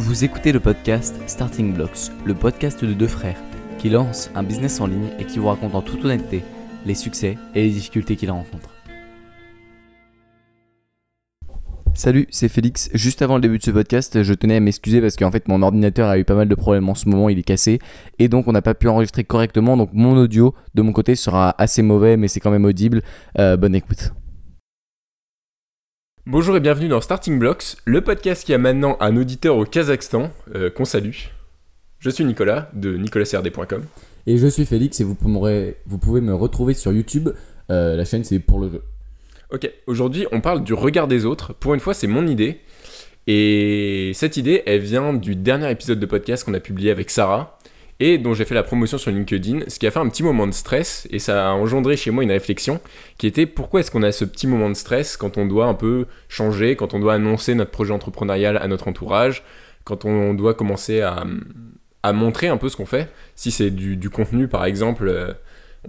[0.00, 3.36] Vous écoutez le podcast Starting Blocks, le podcast de deux frères
[3.78, 6.44] qui lancent un business en ligne et qui vous racontent en toute honnêteté
[6.86, 8.70] les succès et les difficultés qu'ils rencontrent.
[11.94, 12.90] Salut, c'est Félix.
[12.94, 15.62] Juste avant le début de ce podcast, je tenais à m'excuser parce qu'en fait mon
[15.62, 17.80] ordinateur a eu pas mal de problèmes en ce moment, il est cassé
[18.20, 19.76] et donc on n'a pas pu enregistrer correctement.
[19.76, 23.02] Donc mon audio de mon côté sera assez mauvais, mais c'est quand même audible.
[23.40, 24.12] Euh, bonne écoute.
[26.30, 30.30] Bonjour et bienvenue dans Starting Blocks, le podcast qui a maintenant un auditeur au Kazakhstan,
[30.54, 31.14] euh, qu'on salue.
[32.00, 33.82] Je suis Nicolas de nicolasrd.com.
[34.26, 37.30] Et je suis Félix et vous pouvez me retrouver sur YouTube.
[37.70, 38.82] Euh, la chaîne c'est pour le jeu.
[39.50, 41.54] Ok, aujourd'hui on parle du regard des autres.
[41.54, 42.60] Pour une fois, c'est mon idée.
[43.26, 47.57] Et cette idée, elle vient du dernier épisode de podcast qu'on a publié avec Sarah
[48.00, 50.46] et dont j'ai fait la promotion sur LinkedIn, ce qui a fait un petit moment
[50.46, 52.80] de stress et ça a engendré chez moi une réflexion
[53.18, 55.74] qui était pourquoi est-ce qu'on a ce petit moment de stress quand on doit un
[55.74, 59.42] peu changer, quand on doit annoncer notre projet entrepreneurial à notre entourage,
[59.84, 61.24] quand on doit commencer à,
[62.12, 63.10] montrer un peu ce qu'on fait?
[63.34, 65.32] Si c'est du, contenu par exemple, euh,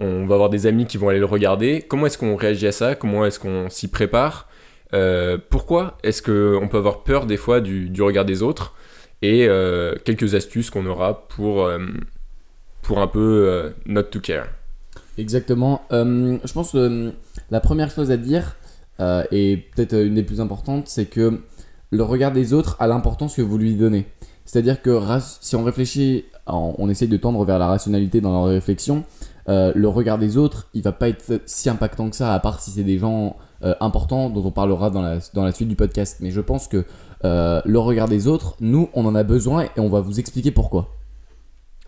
[0.00, 1.82] on va avoir des amis qui vont aller le regarder.
[1.86, 2.94] Comment est-ce qu'on réagit à ça?
[2.94, 4.48] Comment est-ce qu'on s'y prépare?
[4.92, 8.74] Euh, Pourquoi est-ce qu'on peut avoir peur des fois du regard des autres?
[9.22, 11.78] Et euh, quelques astuces qu'on aura pour, euh,
[12.82, 14.46] pour un peu euh, not to care.
[15.18, 15.82] Exactement.
[15.90, 17.12] je pense que
[17.50, 18.56] la première chose à dire,
[19.30, 21.40] et peut-être une des plus importantes, c'est que
[21.90, 24.06] le regard des autres a l'importance que vous lui donnez.
[24.46, 24.98] C'est-à-dire que
[25.42, 29.04] si on réfléchit, on essaye de tendre vers la rationalité dans la réflexion,
[29.46, 32.70] le regard des autres, il va pas être si impactant que ça, à part si
[32.70, 33.36] c'est des gens
[33.80, 36.18] importants dont on parlera dans la, dans la suite du podcast.
[36.20, 36.84] Mais je pense que
[37.24, 40.50] euh, le regard des autres, nous, on en a besoin et on va vous expliquer
[40.50, 40.96] pourquoi.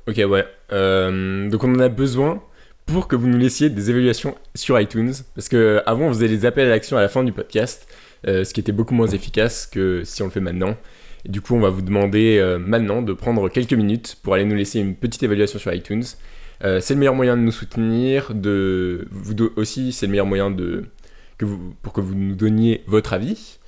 [0.09, 0.45] Ok, ouais.
[0.73, 2.43] Euh, donc on en a besoin
[2.87, 5.13] pour que vous nous laissiez des évaluations sur iTunes.
[5.35, 7.87] Parce que avant, on faisait les appels à l'action à la fin du podcast,
[8.27, 10.77] euh, ce qui était beaucoup moins efficace que si on le fait maintenant.
[11.25, 14.57] Et du coup, on va vous demander maintenant de prendre quelques minutes pour aller nous
[14.57, 16.03] laisser une petite évaluation sur iTunes.
[16.61, 20.83] c'est le meilleur moyen de nous soutenir, de vous aussi, c'est le meilleur moyen de
[21.83, 23.59] pour que vous nous donniez votre avis.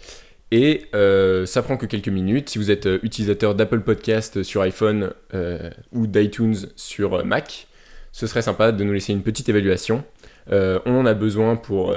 [0.50, 2.50] Et euh, ça prend que quelques minutes.
[2.50, 7.66] Si vous êtes euh, utilisateur d'Apple Podcast sur iPhone euh, ou d'iTunes sur Mac,
[8.12, 10.04] ce serait sympa de nous laisser une petite évaluation.
[10.50, 11.92] on en a besoin pour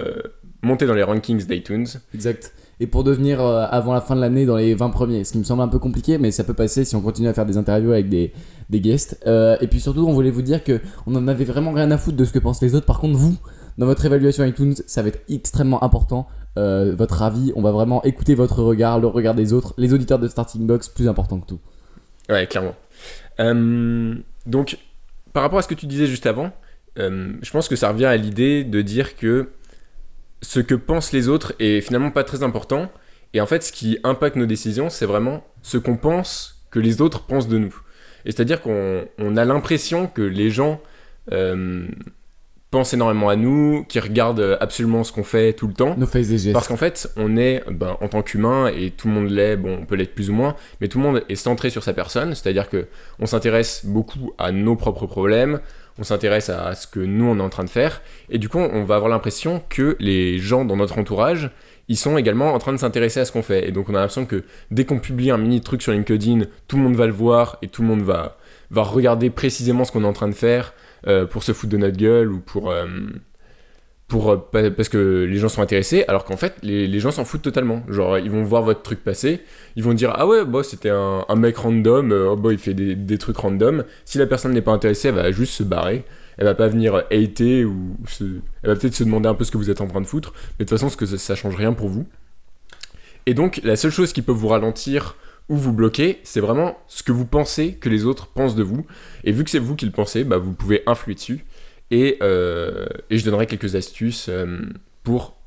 [0.63, 1.85] monter dans les rankings d'iTunes.
[2.15, 2.51] Exact.
[2.79, 5.43] Et pour devenir avant la fin de l'année dans les 20 premiers, ce qui me
[5.43, 7.91] semble un peu compliqué, mais ça peut passer si on continue à faire des interviews
[7.91, 8.33] avec des,
[8.71, 9.23] des guests.
[9.27, 12.17] et puis surtout, on voulait vous dire que on en avait vraiment rien à foutre
[12.17, 12.87] de ce que pensent les autres.
[12.87, 13.37] Par contre, vous,
[13.77, 16.27] dans votre évaluation iTunes, ça va être extrêmement important.
[16.57, 20.17] Euh, votre avis, on va vraiment écouter votre regard, le regard des autres, les auditeurs
[20.17, 21.59] de Starting Box, plus important que tout.
[22.29, 22.75] Ouais, clairement.
[23.39, 24.15] Euh,
[24.47, 24.77] donc,
[25.33, 26.51] par rapport à ce que tu disais juste avant,
[26.97, 29.49] euh, je pense que ça revient à l'idée de dire que
[30.41, 32.89] ce que pensent les autres est finalement pas très important.
[33.33, 37.01] Et en fait, ce qui impacte nos décisions, c'est vraiment ce qu'on pense que les
[37.01, 37.79] autres pensent de nous.
[38.25, 40.81] Et c'est-à-dire qu'on a l'impression que les gens
[42.69, 45.95] pense énormément à nous, qui regarde absolument ce qu'on fait tout le temps.
[45.97, 46.53] Nos faits et gestes.
[46.53, 49.79] Parce qu'en fait, on est, ben, en tant qu'humain, et tout le monde l'est, bon,
[49.81, 52.35] on peut l'être plus ou moins, mais tout le monde est centré sur sa personne,
[52.35, 52.87] c'est-à-dire que
[53.19, 55.59] on s'intéresse beaucoup à nos propres problèmes,
[55.99, 58.59] on s'intéresse à ce que nous on est en train de faire, et du coup,
[58.59, 61.49] on va avoir l'impression que les gens dans notre entourage,
[61.89, 63.67] ils sont également en train de s'intéresser à ce qu'on fait.
[63.67, 66.75] Et donc, on a l'impression que dès qu'on publie un mini truc sur LinkedIn, tout
[66.75, 68.37] le monde va le voir et tout le monde va,
[68.71, 70.73] va regarder précisément ce qu'on est en train de faire.
[71.05, 72.87] Euh, pour se foutre de notre gueule ou pour, euh,
[74.07, 74.37] pour euh,
[74.71, 77.83] parce que les gens sont intéressés, alors qu'en fait les, gens s'en foutent totalement.
[77.87, 79.41] Genre ils vont voir votre truc passer,
[79.75, 83.17] ils vont dire ah ouais bah c'était un, mec random, oh bah il fait des,
[83.19, 83.83] trucs random.
[84.05, 86.03] Si la personne n'est pas intéressée, elle va juste se barrer.
[86.39, 87.97] Elle va pas venir hater ou
[88.63, 90.33] elle va peut-être se demander un peu ce que vous êtes en train de foutre,
[90.59, 92.05] mais de toute façon ce que ça change rien pour vous.
[93.27, 95.15] Et donc la seule chose qui peut vous ralentir
[95.49, 98.85] ou vous bloquez, c'est vraiment ce que vous pensez que les autres pensent de vous.
[99.23, 101.45] Et vu que c'est vous qui le pensez, bah, vous pouvez influer dessus.
[101.89, 104.59] Et, euh, et je donnerai quelques astuces euh,
[105.03, 105.37] pour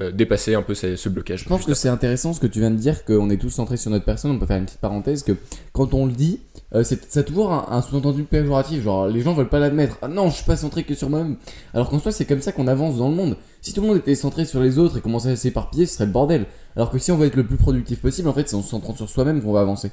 [0.00, 1.42] euh, dépasser un peu ce, blocage.
[1.42, 3.76] Je pense que c'est intéressant ce que tu viens de dire, qu'on est tous centrés
[3.76, 4.30] sur notre personne.
[4.30, 5.32] On peut faire une petite parenthèse que
[5.72, 6.40] quand on le dit,
[6.72, 8.82] c'est, ça a toujours un, sous-entendu péjoratif.
[8.82, 9.98] Genre, les gens veulent pas l'admettre.
[10.02, 11.36] Ah non, je suis pas centré que sur moi-même.
[11.74, 13.36] Alors qu'en soi, c'est comme ça qu'on avance dans le monde.
[13.60, 16.06] Si tout le monde était centré sur les autres et commençait à s'éparpiller, ce serait
[16.06, 16.46] le bordel.
[16.76, 18.70] Alors que si on veut être le plus productif possible, en fait, c'est en se
[18.70, 19.90] centrant sur soi-même qu'on va avancer.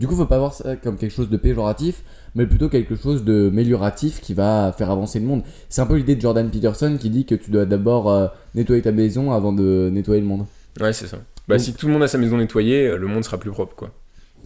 [0.00, 2.02] Du coup, faut pas voir ça comme quelque chose de péjoratif,
[2.34, 5.42] mais plutôt quelque chose de mélioratif qui va faire avancer le monde.
[5.68, 8.80] C'est un peu l'idée de Jordan Peterson qui dit que tu dois d'abord euh, nettoyer
[8.80, 10.46] ta maison avant de nettoyer le monde.
[10.80, 11.18] Ouais, c'est ça.
[11.48, 13.76] Bah, si tout le monde a sa maison nettoyée, euh, le monde sera plus propre,
[13.76, 13.90] quoi.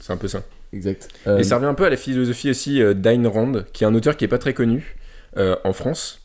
[0.00, 0.42] C'est un peu ça.
[0.74, 1.08] Exact.
[1.38, 3.94] Et ça revient un peu à la philosophie aussi euh, d'Ayn Rand, qui est un
[3.94, 4.96] auteur qui est pas très connu
[5.36, 6.20] en France,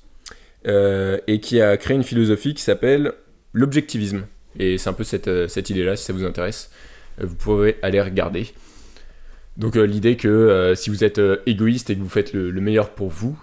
[0.65, 3.13] et qui a créé une philosophie qui s'appelle
[3.53, 4.25] l'objectivisme.
[4.59, 6.69] Et c'est un peu cette, cette idée-là, si ça vous intéresse,
[7.19, 8.47] vous pouvez aller regarder.
[9.59, 12.49] Donc euh, l'idée que euh, si vous êtes euh, égoïste et que vous faites le,
[12.49, 13.37] le meilleur pour vous,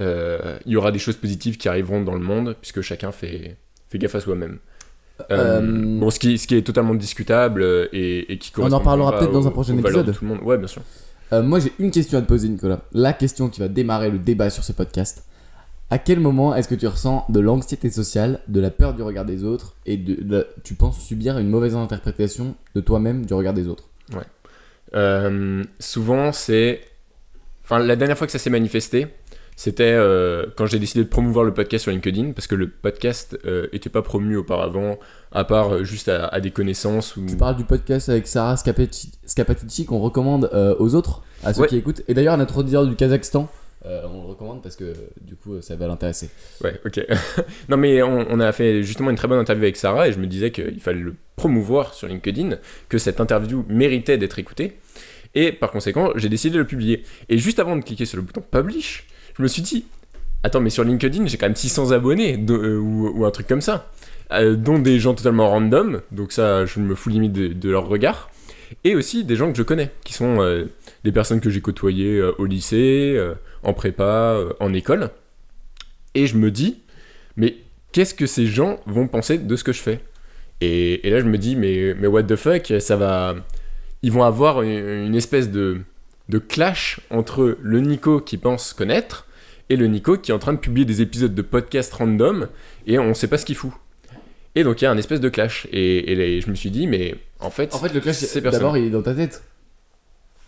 [0.00, 3.56] euh, il y aura des choses positives qui arriveront dans le monde puisque chacun fait,
[3.88, 4.58] fait gaffe à soi-même.
[5.30, 8.62] Euh, Euh, bon, ce qui, ce qui est totalement discutable euh, et, et qui On
[8.62, 10.12] en correspond parlera peut-être dans un prochain épisode.
[10.14, 10.40] Tout le monde.
[10.42, 10.82] Ouais, bien sûr.
[11.32, 12.80] Euh, moi, j'ai une question à te poser, Nicolas.
[12.92, 15.24] La question qui va démarrer le débat sur ce podcast.
[15.90, 19.24] À quel moment est-ce que tu ressens de l'anxiété sociale, de la peur du regard
[19.26, 23.52] des autres et de, de- tu penses subir une mauvaise interprétation de toi-même du regard
[23.54, 23.88] des autres?
[24.94, 26.80] Euh, souvent, c'est.
[27.64, 29.06] Enfin, la dernière fois que ça s'est manifesté,
[29.62, 33.38] c'était euh, quand j'ai décidé de promouvoir le podcast sur LinkedIn, parce que le podcast
[33.46, 34.98] euh, était pas promu auparavant,
[35.30, 37.26] à part euh, juste à, à des connaissances ou.
[37.26, 41.62] Tu parles du podcast avec Sarah Scapati- Scapatici qu'on recommande euh, aux autres, à ceux
[41.62, 41.68] Ouais.
[41.68, 42.02] qui écoutent.
[42.08, 43.48] Et d'ailleurs, notre auditeur du Kazakhstan,
[43.86, 46.28] euh, on le recommande parce que du coup, ça va l'intéresser.
[46.64, 47.00] Ouais, ok.
[47.68, 50.18] non, mais on, on a fait justement une très bonne interview avec Sarah et je
[50.18, 52.58] me disais qu'il fallait le promouvoir sur LinkedIn,
[52.88, 54.78] que cette interview méritait d'être écoutée.
[55.34, 57.04] Et par conséquent, j'ai décidé de le publier.
[57.28, 59.06] Et juste avant de cliquer sur le bouton Publish,
[59.36, 59.84] je me suis dit
[60.44, 63.90] Attends, mais sur LinkedIn, j'ai quand même 600 abonnés euh, ou, un truc comme ça,
[64.32, 68.28] euh, dont des gens totalement random, donc ça, je me fous limite de, leur regard.
[68.84, 70.64] Et aussi des gens que je connais, qui sont euh,
[71.04, 73.20] des personnes que j'ai côtoyées au lycée,
[73.62, 75.10] en prépa, en école.
[76.14, 76.80] Et je me dis,
[77.36, 77.58] mais
[77.92, 80.00] qu'est-ce que ces gens vont penser de ce que je fais?
[80.60, 83.36] Et, là, je me dis, mais, what the fuck, ça va.
[84.02, 85.82] Ils vont avoir une espèce de,
[86.32, 89.26] de clash entre le Nico qui pense connaître
[89.68, 92.48] et le Nico qui est en train de publier des épisodes de podcast random
[92.86, 93.72] et on sait pas ce qu'il fout.
[94.54, 95.66] Et donc, il y a un espèce de clash.
[95.72, 98.90] Et, je me suis dit, mais en fait, En fait, le clash, d'abord, il est
[98.90, 99.42] dans ta tête.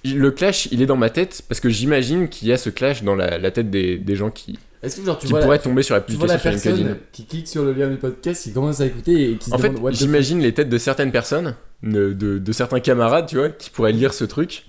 [0.04, 3.02] le clash, il est dans ma tête parce que j'imagine qu'il y a ce clash
[3.02, 5.46] dans la, la tête des, des gens qui, Est-ce que genre, tu qui vois, la,
[5.46, 6.76] pourraient tomber sur la l'application sur LinkedIn.
[6.76, 9.54] personne qui clique sur le lien du podcast, qui commence à écouter et qui se
[9.54, 13.26] En fait, demande fuck j'imagine les têtes de certaines personnes, de, de, de certains camarades,
[13.26, 14.64] tu vois, qui pourraient lire ce truc,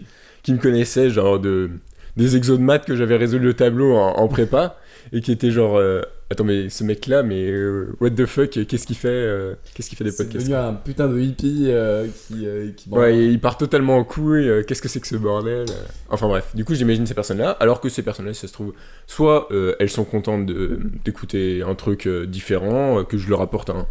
[0.46, 1.70] qui me connaissaient, genre de
[2.16, 4.78] des exos de maths que j'avais résolu le tableau en, en prépa,
[5.12, 6.02] et qui étaient genre, euh,
[6.32, 9.98] attends, mais ce mec-là, mais euh, what the fuck, qu'est-ce qu'il fait, euh, qu'est-ce qu'il
[9.98, 12.48] fait des C'est podcasts devenu un putain de hippie euh, qui,
[12.78, 15.66] qui Ouais, et il part totalement en couille, qu'est-ce que c'est que ce bordel.
[16.10, 18.72] Enfin bref, du coup j'imagine ces personnes-là, alors que ces personnes-là, ça se trouve,
[19.08, 19.50] soit
[19.80, 23.86] elles sont contentes de- d'écouter un truc différent, que je leur apporte un,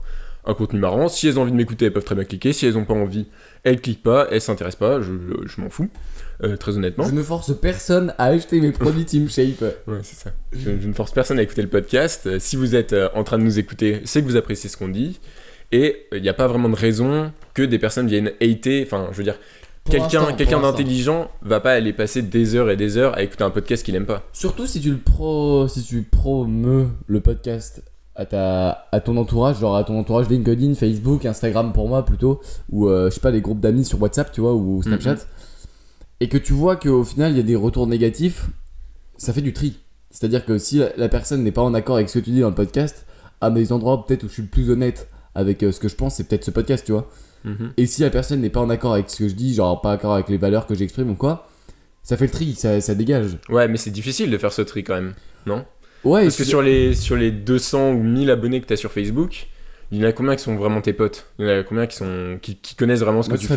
[0.46, 2.67] un contenu marrant, si elles ont envie de m'écouter, elles peuvent très bien cliquer, si
[2.67, 3.26] elles n'ont pas envie,
[3.62, 5.12] elles cliquent pas, elles s'intéressent pas, je,
[5.46, 5.88] je m'en fous,
[6.43, 7.05] euh, très honnêtement.
[7.08, 9.64] Je ne force personne à acheter mes produits Team Shape.
[9.87, 10.31] Ouais, c'est ça.
[10.52, 12.26] Je, je ne force personne à écouter le podcast.
[12.26, 14.76] Euh, si vous êtes euh, en train de nous écouter, c'est que vous appréciez ce
[14.76, 15.20] qu'on dit.
[15.73, 18.85] Et il n'y a pas vraiment de raison que des personnes viennent hater.
[18.87, 19.38] Enfin, je veux dire,
[19.90, 23.85] quelqu'un d'intelligent va pas aller passer des heures et des heures à écouter un podcast
[23.85, 24.23] qu'il aime pas.
[24.32, 27.82] Surtout si tu le pro, si tu promeus le podcast
[28.16, 32.40] à ta, à ton entourage, genre à ton entourage LinkedIn, Facebook, Instagram pour moi plutôt,
[32.70, 35.19] ou euh, je sais pas des groupes d'amis sur WhatsApp, tu vois, ou Snapchat, Mhm.
[36.20, 38.46] et que tu vois qu'au final il y a des retours négatifs,
[39.16, 39.78] ça fait du tri.
[40.11, 42.40] C'est-à-dire que si la, la personne n'est pas en accord avec ce que tu dis
[42.40, 43.05] dans le podcast,
[43.40, 45.96] à des endroits peut-être où je suis le plus honnête avec euh, ce que je
[45.96, 47.08] pense, c'est peut-être ce podcast, tu vois.
[47.44, 47.72] Mhm.
[47.76, 49.90] Et si la personne n'est pas en accord avec ce que je dis, genre pas
[49.96, 51.49] d'accord avec les valeurs que j'exprime ou quoi,
[52.05, 53.38] ça fait le tri, ça, ça dégage.
[53.49, 55.14] Ouais, mais c'est difficile de faire ce tri quand même.
[56.05, 58.93] Ouais, Parce que sur les, sur les 200 ou 1000 abonnés que tu as sur
[58.93, 59.47] Facebook,
[59.93, 61.27] il y en a combien qui sont vraiment tes potes?
[61.39, 63.49] Il y en a combien qui, sont, qui, qui connaissent vraiment ce moi, que tu
[63.49, 63.55] fais.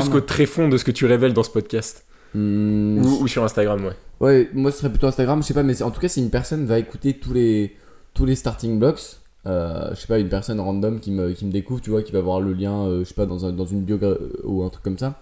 [0.00, 2.04] Jusqu'au tréfond de ce que tu révèles dans ce podcast?
[2.34, 3.92] Hmm, Ou, ou sur Instagram, ouais.
[4.20, 6.30] Ouais, moi ce serait plutôt Instagram, je sais pas, mais en tout cas, si une
[6.30, 7.74] personne va écouter tous les,
[8.14, 9.00] tous les starting blocks,
[9.46, 12.12] euh, je sais pas, une personne random qui me, qui me découvre, tu vois, qui
[12.12, 14.62] va voir le lien, euh, je sais pas, dans, un- dans une bio euh, ou
[14.62, 15.20] un truc comme ça,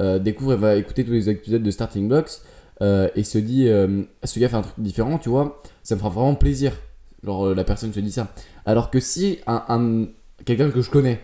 [0.00, 2.30] euh, découvre et va écouter tous les épisodes de starting blocks
[2.82, 6.00] euh, et se dit, euh, ce gars fait un truc différent, tu vois, ça me
[6.00, 6.72] fera vraiment plaisir.
[7.24, 8.28] Genre, euh, la personne se dit ça.
[8.66, 10.06] Alors que si un, un-
[10.44, 11.20] quelqu'un que je connais,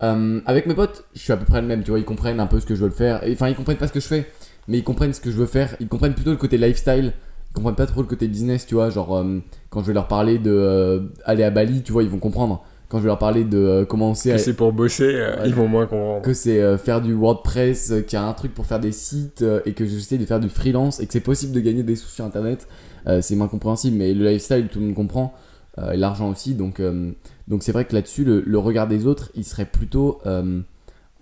[0.00, 2.46] avec mes potes, je suis à peu près le même, tu vois, ils comprennent un
[2.46, 3.22] peu ce que je veux faire.
[3.32, 4.26] Enfin, ils comprennent pas ce que je fais,
[4.68, 5.76] mais ils comprennent ce que je veux faire.
[5.80, 7.12] Ils comprennent plutôt le côté lifestyle.
[7.50, 8.90] Ils comprennent pas trop le côté business, tu vois.
[8.90, 9.24] Genre,
[9.68, 12.64] quand je vais leur parler de aller à Bali, tu vois, ils vont comprendre.
[12.90, 14.38] Quand je vais leur parler de euh, commencer Que à.
[14.38, 15.48] c'est pour bosser, euh, Ouais.
[15.48, 16.20] ils vont moins comprendre.
[16.22, 18.92] Que c'est euh, faire du WordPress, euh, qu'il y a un truc pour faire des
[18.92, 21.82] sites euh, et que j'essaie de faire du freelance et que c'est possible de gagner
[21.84, 22.66] des sous sur internet,
[23.06, 23.96] euh, c'est moins compréhensible.
[23.96, 25.32] Mais le lifestyle, tout le monde comprend.
[25.78, 26.54] euh, et l'argent aussi.
[26.54, 27.12] Donc, euh,
[27.46, 30.60] donc c'est vrai que là-dessus, le, le regard des autres, il serait plutôt euh,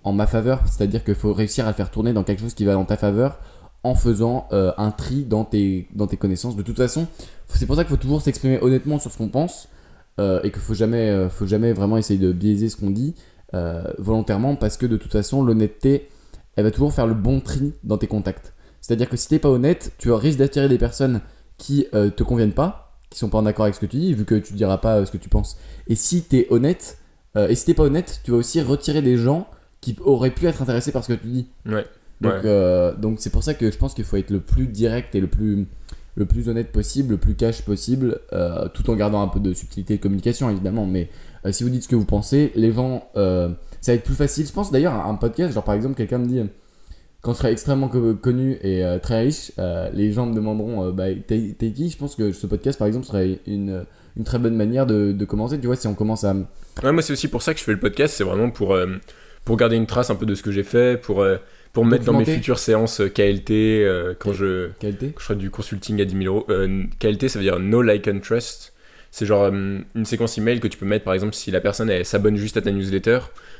[0.03, 0.63] en ma faveur.
[0.65, 2.97] C'est-à-dire qu'il faut réussir à le faire tourner dans quelque chose qui va dans ta
[2.97, 3.37] faveur
[3.83, 6.55] en faisant euh, un tri dans tes, dans tes connaissances.
[6.55, 7.05] De toute façon,
[7.47, 9.69] c'est pour ça qu'il faut toujours s'exprimer honnêtement sur ce qu'on pense
[10.19, 13.15] euh, et qu'il faut jamais, euh, faut jamais vraiment essayer de biaiser ce qu'on dit
[13.53, 16.09] euh, volontairement parce que de toute façon, l'honnêteté,
[16.55, 18.53] elle va toujours faire le bon tri dans tes contacts.
[18.81, 21.21] C'est-à-dire que si t'es pas honnête, tu risques d'attirer des personnes
[21.57, 24.25] qui te conviennent pas, qui sont pas en accord avec ce que tu dis, vu
[24.25, 25.57] que tu diras pas ce que tu penses.
[25.87, 26.97] Et si t'es honnête,
[27.35, 29.47] et si t'es pas honnête, tu vas aussi retirer des gens
[29.81, 31.47] qui auraient pu être intéressés par ce que tu dis.
[31.65, 31.85] Ouais.
[32.21, 32.93] Donc, Ouais.
[32.97, 35.27] donc c'est pour ça que je pense qu'il faut être le plus direct et le
[35.27, 35.67] plus,
[36.19, 39.53] le plus honnête possible, le plus cash possible, euh, tout en gardant un peu de
[39.53, 40.85] subtilité de communication évidemment.
[40.85, 41.09] Mais
[41.45, 43.49] euh, si vous dites ce que vous pensez, les gens, euh,
[43.79, 44.45] ça va être plus facile.
[44.45, 46.41] Je pense d'ailleurs à un podcast, genre par exemple, quelqu'un me dit,
[47.21, 49.53] quand je serai extrêmement co- connu et euh, très riche,
[49.93, 51.89] les gens me demanderont, bah, t'es qui?
[51.89, 53.85] Je pense que ce podcast par exemple serait une,
[54.17, 55.57] une très bonne manière de, commencer.
[55.59, 56.35] Tu vois, si on commence à.
[56.83, 58.13] Ouais, moi, c'est aussi pour ça que je fais le podcast.
[58.17, 58.77] C'est vraiment pour,
[59.45, 61.25] pour garder une trace un peu de ce que j'ai fait, pour,
[61.73, 65.35] pour me mettre dans mes futures séances euh, KLT euh, quand, je, quand je ferai
[65.35, 66.45] du consulting à 10 000 euros.
[66.49, 68.73] Euh, KLT, ça veut dire No Like and Trust.
[69.11, 71.89] C'est genre euh, une séquence email que tu peux mettre, par exemple, si la personne
[71.89, 73.19] elle s'abonne juste à ta newsletter,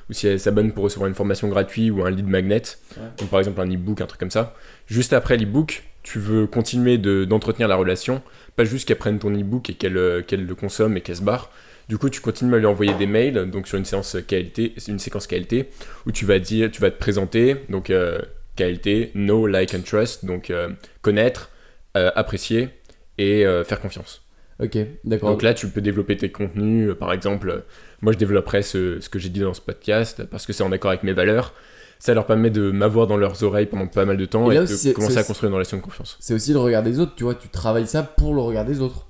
[0.10, 2.62] ou si elle s'abonne pour recevoir une formation gratuite ou un lead magnet,
[2.98, 3.04] Ouais.
[3.18, 4.56] donc par exemple un e-book, un truc comme ça.
[4.88, 8.22] Juste après l'e-book, tu veux continuer de- d'entretenir la relation,
[8.56, 11.52] pas juste qu'elle prenne ton e-book et qu'elle qu'elle le consomme et qu'elle se barre.
[11.90, 15.00] Du coup, tu continues à lui envoyer des mails, donc sur une séance KLT, une
[15.00, 15.66] séquence KLT,
[16.06, 18.20] où tu vas dire, tu vas te présenter, donc euh,
[18.58, 20.70] KLT, know, like and trust, donc euh,
[21.02, 21.50] connaître,
[21.98, 22.70] euh, apprécier
[23.18, 24.22] et faire confiance.
[24.64, 25.32] Ok, d'accord.
[25.32, 26.94] Donc là, tu peux développer tes contenus.
[26.98, 27.64] Par exemple,
[28.02, 30.72] moi, je développerais ce, ce que j'ai dit dans ce podcast parce que c'est en
[30.72, 31.54] accord avec mes valeurs.
[31.98, 34.60] Ça leur permet de m'avoir dans leurs oreilles pendant pas mal de temps Et et,
[34.60, 36.18] de commencer à construire une relation de confiance.
[36.22, 38.80] C'est aussi le regard des autres, tu vois, tu travailles ça pour le regard des
[38.80, 39.08] autres.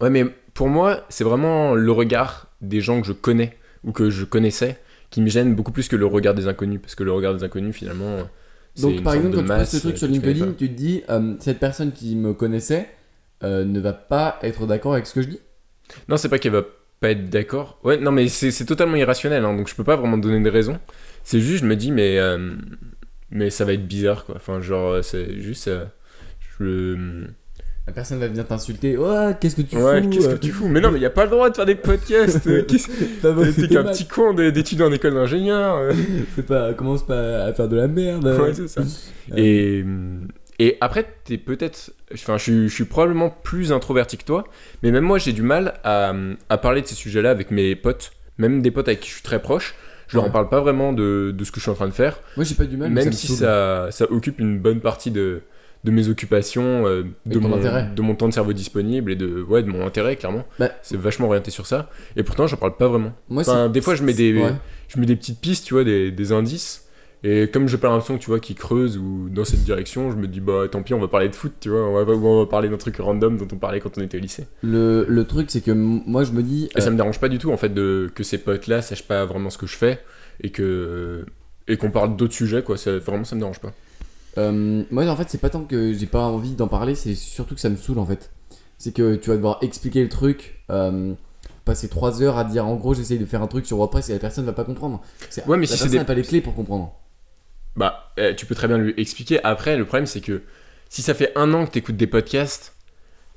[0.00, 0.26] Ouais, mais
[0.56, 4.78] pour moi, c'est vraiment le regard des gens que je connais ou que je connaissais
[5.10, 6.80] qui me gêne beaucoup plus que le regard des inconnus.
[6.82, 8.16] Parce que le regard des inconnus, finalement,
[8.74, 11.02] c'est Donc par exemple, de quand tu postes ce truc sur LinkedIn, tu te dis,
[11.10, 12.88] euh, cette personne qui me connaissait
[13.44, 15.40] euh, ne va pas être d'accord avec ce que je dis?
[16.08, 16.64] Non, c'est pas qu'elle va
[17.00, 17.78] pas être d'accord.
[17.84, 20.78] Ouais, non, mais c'est totalement irrationnel, hein, donc je peux pas vraiment donner des raisons.
[21.22, 22.54] C'est juste, je me dis, mais, euh,
[23.30, 24.36] mais ça va être bizarre, quoi.
[24.36, 25.68] Enfin, genre, euh, c'est juste.
[25.68, 25.84] euh,
[26.58, 27.26] je...
[27.86, 30.50] La personne va venir t'insulter, oh, qu'est-ce que tu Ouais, fous qu'est-ce que euh, tu
[30.50, 32.44] fous Mais non, mais y a pas le droit de faire des podcasts.
[32.48, 32.64] euh,
[33.22, 35.76] T'as bossé T'es qu'un petit con d'études en école d'ingénieur.
[35.76, 35.92] euh.
[36.48, 38.26] pas, commence pas à faire de la merde.
[38.26, 38.82] Ouais, c'est ça.
[39.36, 39.84] Et,
[40.58, 41.92] et après, t'es peut-être.
[42.12, 44.44] Enfin, je suis, je suis probablement plus introverti que toi,
[44.82, 46.12] mais même moi, j'ai du mal à,
[46.48, 49.22] à parler de ces sujets-là avec mes potes, même des potes avec qui je suis
[49.22, 49.76] très proche.
[50.08, 51.92] Je leur en parle pas vraiment de, de ce que je suis en train de
[51.92, 55.42] faire, Moi j'ai pas du mal, même me si ça occupe une bonne partie de,
[55.86, 57.88] de mes occupations, euh, de, mon, intérêt.
[57.94, 60.44] de mon temps de cerveau disponible et de, ouais, de mon intérêt, clairement.
[60.58, 60.70] Bah.
[60.82, 61.88] C'est vachement orienté sur ça.
[62.16, 63.12] Et pourtant, j'en parle pas vraiment.
[63.28, 64.52] Moi, Enfin, des fois, je mets des, Ouais.
[64.88, 66.82] je mets des petites pistes, tu vois, des, des indices.
[67.24, 70.16] Et comme j'ai pas l'impression que tu vois qu'ils creusent ou dans cette direction, je
[70.16, 72.40] me dis bah tant pis, on va parler de foot, tu vois, on va, on
[72.40, 74.46] va parler d'un truc random dont on parlait quand on était au lycée.
[74.62, 76.68] Le, le truc, c'est que moi je me dis.
[76.76, 79.06] Et ça euh, me dérange pas du tout en fait de que ces potes-là sachent
[79.08, 79.98] pas vraiment ce que je fais
[80.42, 81.24] et que
[81.68, 82.76] et qu'on parle d'autres sujets quoi.
[82.76, 83.72] Ça, vraiment, ça me dérange pas.
[84.38, 87.54] Euh, moi, en fait, c'est pas tant que j'ai pas envie d'en parler, c'est surtout
[87.54, 88.30] que ça me saoule en fait.
[88.78, 91.14] C'est que tu vas devoir expliquer le truc, euh,
[91.64, 94.12] passer 3 heures à dire en gros, j'essaye de faire un truc sur WordPress et
[94.12, 95.00] la personne va pas comprendre.
[95.30, 96.92] C'est- Ouais, mais la si c'est personne des- n'a pas les clés pour comprendre.
[97.76, 99.42] Bah, euh, tu peux très bien lui expliquer.
[99.44, 100.42] Après, le problème, c'est que
[100.88, 102.74] si ça fait un an que t'écoutes des podcasts,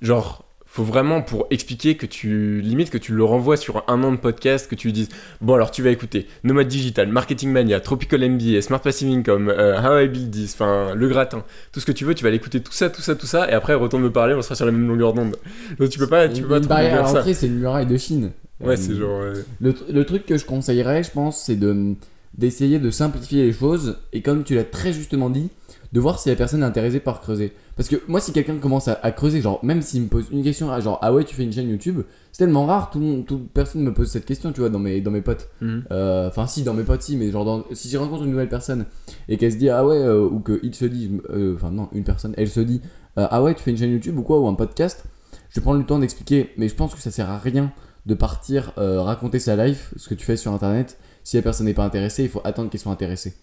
[0.02, 2.62] genre, faut vraiment pour expliquer que tu.
[2.62, 5.10] Limite que tu le renvoies sur un an de podcast, que tu lui dises
[5.42, 9.82] Bon, alors tu vas écouter Nomad Digital, Marketing Mania, Tropical MBA, Smart Passive Income, euh,
[9.82, 12.60] How I Build This, enfin, Le Gratin, tout ce que tu veux, tu vas l'écouter
[12.62, 14.72] tout ça, tout ça, tout ça, et après, retourne me parler, on sera sur la
[14.72, 15.36] même longueur d'onde.
[15.80, 17.14] Donc, tu peux pas, tu Une- peux pas une trop dire à ça.
[17.16, 18.32] l'entrée, c'est une muraille de Chine.
[18.62, 19.22] Ouais, Euh, c'est genre.
[19.62, 21.96] Le, le truc que je conseillerais, je pense, c'est de
[22.38, 25.50] d'essayer de simplifier les choses et comme tu l'as très justement dit,
[25.92, 27.52] de voir si la personne est intéressée par creuser.
[27.76, 30.44] Parce que moi, si quelqu'un commence à, à creuser, genre même s'il me pose une
[30.44, 33.06] question, ah, genre ah ouais, tu fais une chaîne YouTube, c'est tellement rare, tout, le
[33.06, 35.50] monde- toute personne me pose cette question, tu vois, dans mes, dans mes potes.
[35.62, 35.84] mhm.
[35.92, 38.50] Euh, Enfin, si, dans mes potes, si, mais genre, dans- si je rencontre une nouvelle
[38.50, 38.86] personne
[39.28, 42.04] et qu'elle se dit, ah ouais, euh, ou qu'il se dit, euh, enfin, non, une
[42.04, 42.82] personne, elle se dit,
[43.18, 45.04] ah ouais, tu fais une chaîne YouTube ou quoi, ou un podcast,
[45.50, 47.72] je vais prendre le temps d'expliquer, mais je pense que ça sert à rien
[48.06, 50.98] de partir raconter sa life, ce que tu fais sur internet.
[51.24, 53.34] Si la personne n'est pas intéressée, il faut attendre qu'elle soit intéressée.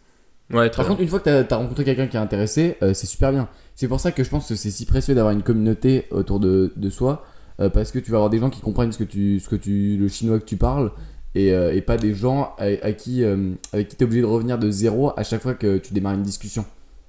[0.50, 0.88] Ouais, Par bien.
[0.90, 3.48] contre, une fois que tu as, rencontré quelqu'un qui est intéressé, euh, c'est super bien.
[3.74, 6.72] C'est pour ça que je pense que c'est si précieux d'avoir une communauté autour de,
[6.76, 7.24] de soi,
[7.60, 9.56] euh, parce que tu vas avoir des gens qui comprennent ce que tu, ce que
[9.56, 10.92] tu, le chinois que tu parles,
[11.34, 13.24] et, euh, et pas des gens à, à qui,
[13.72, 16.14] avec qui tu es obligé de revenir de zéro à chaque fois que tu démarres
[16.14, 16.64] une discussion.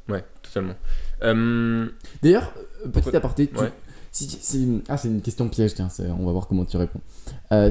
[0.10, 0.74] Ouais, totalement.
[2.24, 2.53] D'ailleurs,
[2.91, 3.72] petit aparté, tu- ouais.
[4.12, 5.89] si, si- ah, c'est une question piège, tiens,
[6.20, 7.01] on va voir comment tu réponds.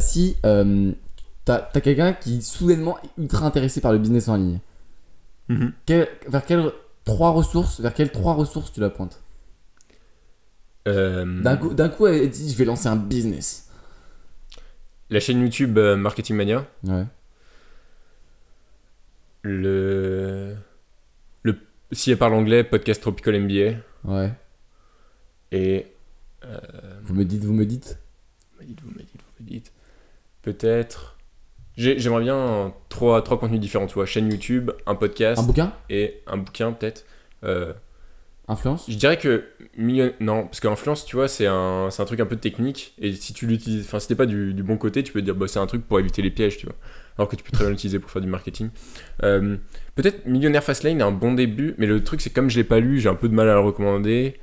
[0.00, 4.58] Si t'as as, quelqu'un qui soudainement est ultra intéressé par le business en ligne,
[5.49, 5.73] mhm.
[5.87, 6.73] quel- vers quelles
[7.05, 9.23] trois ressources, vers quelles trois ressources tu la pointes
[10.88, 13.71] Euh, D'un coup, coup, elle dit je vais lancer un business.
[15.11, 16.67] La chaîne YouTube euh, Marketing Mania.
[16.85, 17.05] Ouais.
[19.43, 20.57] Le.
[21.43, 21.57] le
[21.93, 23.79] si elle parle anglais, podcast Tropical MBA.
[24.05, 24.33] Ouais.
[25.53, 25.87] Et.
[27.03, 27.99] Vous me dites, vous me dites.
[28.57, 29.73] Vous me dites, vous me dites, vous me dites.
[30.43, 31.15] Peut-être.
[31.76, 34.06] J'ai- J'aimerais bien trois, trois contenus différents, tu vois.
[34.06, 35.73] Chaîne YouTube, un podcast Un bouquin?
[35.90, 37.04] et un bouquin, peut-être.
[37.45, 37.73] Euh,
[38.49, 38.87] Influence?
[38.88, 39.45] je dirais que
[39.76, 40.12] million...
[40.21, 42.95] non, parce qu'influence, tu vois, c'est un, un truc un peu technique.
[43.00, 45.35] Et si tu l'utilises, enfin, si t'es pas du, du bon côté, tu peux dire,
[45.35, 46.76] bah, c'est un truc pour éviter les pièges, tu vois.
[47.18, 48.68] Alors que tu peux très bien l'utiliser pour faire du marketing.
[49.23, 49.56] Euh,
[49.97, 52.64] Peut-être Millionnaire Fastlane est un bon début, mais le truc, c'est que comme je l'ai
[52.64, 54.38] pas lu, j'ai un peu de mal à le recommander.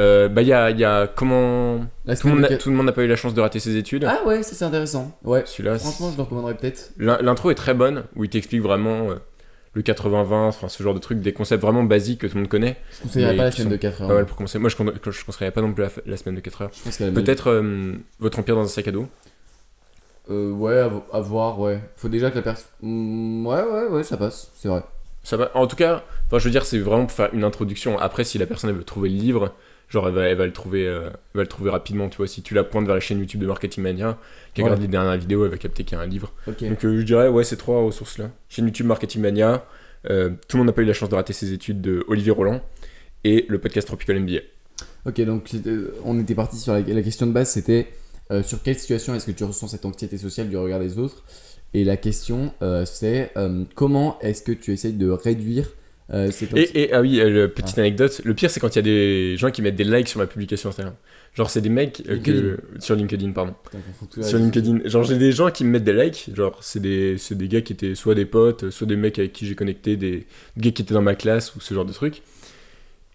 [0.00, 1.78] Euh, bah, il y a, il y a comment.
[1.78, 3.40] Tout le, monde de n'a- quat- tout le monde n'a pas eu la chance de
[3.40, 4.04] rater ses études.
[4.04, 5.16] Ah ouais, ça c'est intéressant.
[5.24, 5.42] Ouais.
[5.46, 6.90] Celui-là, Franchement, je le recommanderais peut-être.
[6.98, 9.14] L'in- L'intro est très bonne, où il t'explique vraiment euh,
[9.72, 12.50] le 80-20, enfin ce genre de trucs, des concepts vraiment basiques que tout le monde
[12.50, 12.76] connaît.
[12.98, 14.08] Je conseillerais pas la semaine de 4 heures.
[14.08, 14.58] Pas mal pour commencer.
[14.58, 14.76] Moi, je,
[15.10, 16.70] je conseillerais pas non plus la, la semaine de 4 heures.
[17.14, 19.06] Peut-être euh, Votre Empire dans un sac à dos.
[20.30, 21.80] Euh, ouais, à, vo- à voir, ouais.
[21.96, 22.66] Faut déjà que la personne.
[22.82, 24.82] Mm, ouais, ouais, ouais, ça passe, c'est vrai.
[25.22, 25.50] Ça va.
[25.54, 27.98] En tout cas, enfin, je veux dire, c'est vraiment pour faire une introduction.
[27.98, 29.52] Après, si la personne elle veut trouver le livre,
[29.88, 32.08] genre elle va, elle va le trouver, euh, elle va le trouver rapidement.
[32.08, 34.18] Tu vois, si tu la pointes vers la chaîne YouTube de Marketing Mania,
[34.54, 34.74] qui Voilà.
[34.74, 36.32] regarde les dernières vidéos, elle va capter qu'il y a un livre.
[36.46, 38.30] Donc euh, je dirais, ouais, ces trois ressources là.
[38.48, 39.64] Chaîne YouTube Marketing Mania,
[40.10, 42.32] euh, tout le monde n'a pas eu la chance de rater ses études de Olivier
[42.32, 42.60] Roland
[43.24, 44.40] et le podcast Tropical MBA.
[45.06, 45.48] Ok, donc
[46.04, 47.86] on était parti sur la, la question de base, c'était
[48.32, 51.22] euh, sur quelle situation est-ce que tu ressens cette anxiété sociale du regard des autres?
[51.74, 55.68] Et la question, euh, c'est euh, comment est-ce que tu essayes de réduire
[56.12, 58.82] euh, Et, et ah oui, euh, petite anecdote, le pire c'est quand il y a
[58.82, 60.94] des gens qui mettent des likes sur ma publication Instagram.
[61.34, 63.54] Genre c'est des mecs euh, que sur LinkedIn pardon.
[63.64, 67.18] Putain, Sur LinkedIn, genre j'ai des gens qui me mettent des likes, genre c'est des
[67.18, 69.96] c'est des gars qui étaient soit des potes, soit des mecs avec qui j'ai connecté,
[69.96, 72.22] des gars qui étaient dans ma classe ou ce genre de trucs.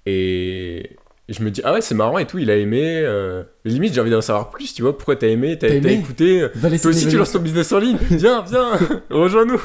[0.06, 0.92] Et
[1.30, 3.02] et je me dis ah ouais c'est marrant et tout, il a aimé.
[3.06, 6.48] euh, limite j'ai envie d'en savoir plus, tu vois pourquoi t'as aimé, t'as écouté.
[6.60, 8.72] Toi aussi tu lances ton business en ligne, viens viens,
[9.10, 9.62] rejoins-nous,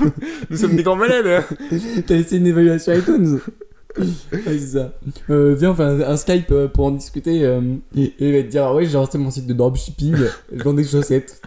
[0.51, 1.45] nous sommes des grands malades.
[2.07, 3.41] T'as laissé une évaluation iTunes
[3.99, 4.93] Ouais, c'est ça.
[5.31, 7.45] Euh, viens, on fait un, un Skype euh, pour en discuter.
[7.47, 7.63] euh,
[7.97, 10.15] et, il va te dire Ah ouais, j'ai lancé mon site de dropshipping,
[10.55, 11.41] je vends des chaussettes.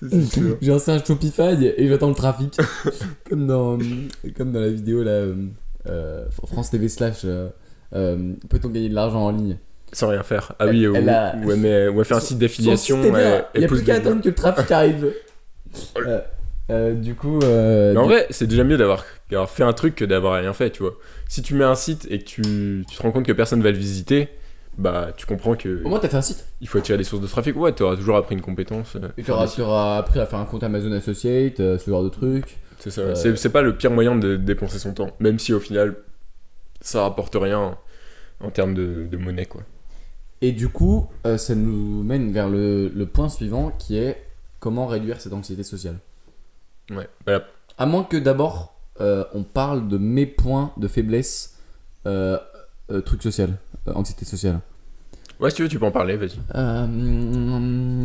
[0.00, 2.56] J'ai lancé un Shopify et j'attends le trafic.
[3.28, 3.78] comme, dans,
[4.36, 5.24] comme dans la vidéo là,
[6.46, 7.48] France TV slash euh,
[7.94, 9.58] euh, Peut-on gagner de l'argent en ligne?
[9.92, 10.52] Sans rien faire.
[10.58, 12.38] Ah Elle- oui, ou, elle a- ou elle, met- ou elle fait un Son- site
[12.38, 12.96] d'affiliation.
[12.96, 15.12] Son site elle- Il n'y a plus qu'à attendre que le trafic arrive.
[15.98, 16.20] Euh,
[16.70, 17.38] euh, du coup.
[17.44, 19.04] euh, Mais en du- vrai, c'est déjà mieux d'avoir
[19.48, 20.94] fait un truc que d'avoir rien fait, tu vois.
[21.28, 23.70] Si tu mets un site et que tu, tu te rends compte que personne va
[23.70, 24.28] le visiter,
[24.78, 26.44] bah tu comprends que Au moins, t'as fait un site.
[26.60, 27.56] il faut attirer des sources de trafic.
[27.56, 28.96] Ouais, t'auras toujours appris une compétence.
[28.96, 32.58] euh, Et t'auras appris à faire un compte Amazon Associate, euh, ce genre de truc.
[32.80, 33.02] C'est ça.
[33.02, 35.96] euh, C'est pas le pire moyen de dépenser son temps, même si au final
[36.80, 37.78] ça rapporte rien
[38.40, 39.62] en termes de, de monnaie, quoi.
[40.40, 44.22] Et du coup, euh, ça nous mène vers le, le point suivant qui est
[44.58, 45.98] comment réduire cette anxiété sociale.
[46.90, 47.08] Ouais.
[47.26, 47.44] Voilà.
[47.78, 51.58] À moins que d'abord euh, on parle de mes points de faiblesse,
[52.04, 54.60] truc social, anxiété sociale.
[55.40, 56.38] Ouais, si tu veux, tu peux en parler, vas-y.
[56.54, 56.86] Euh,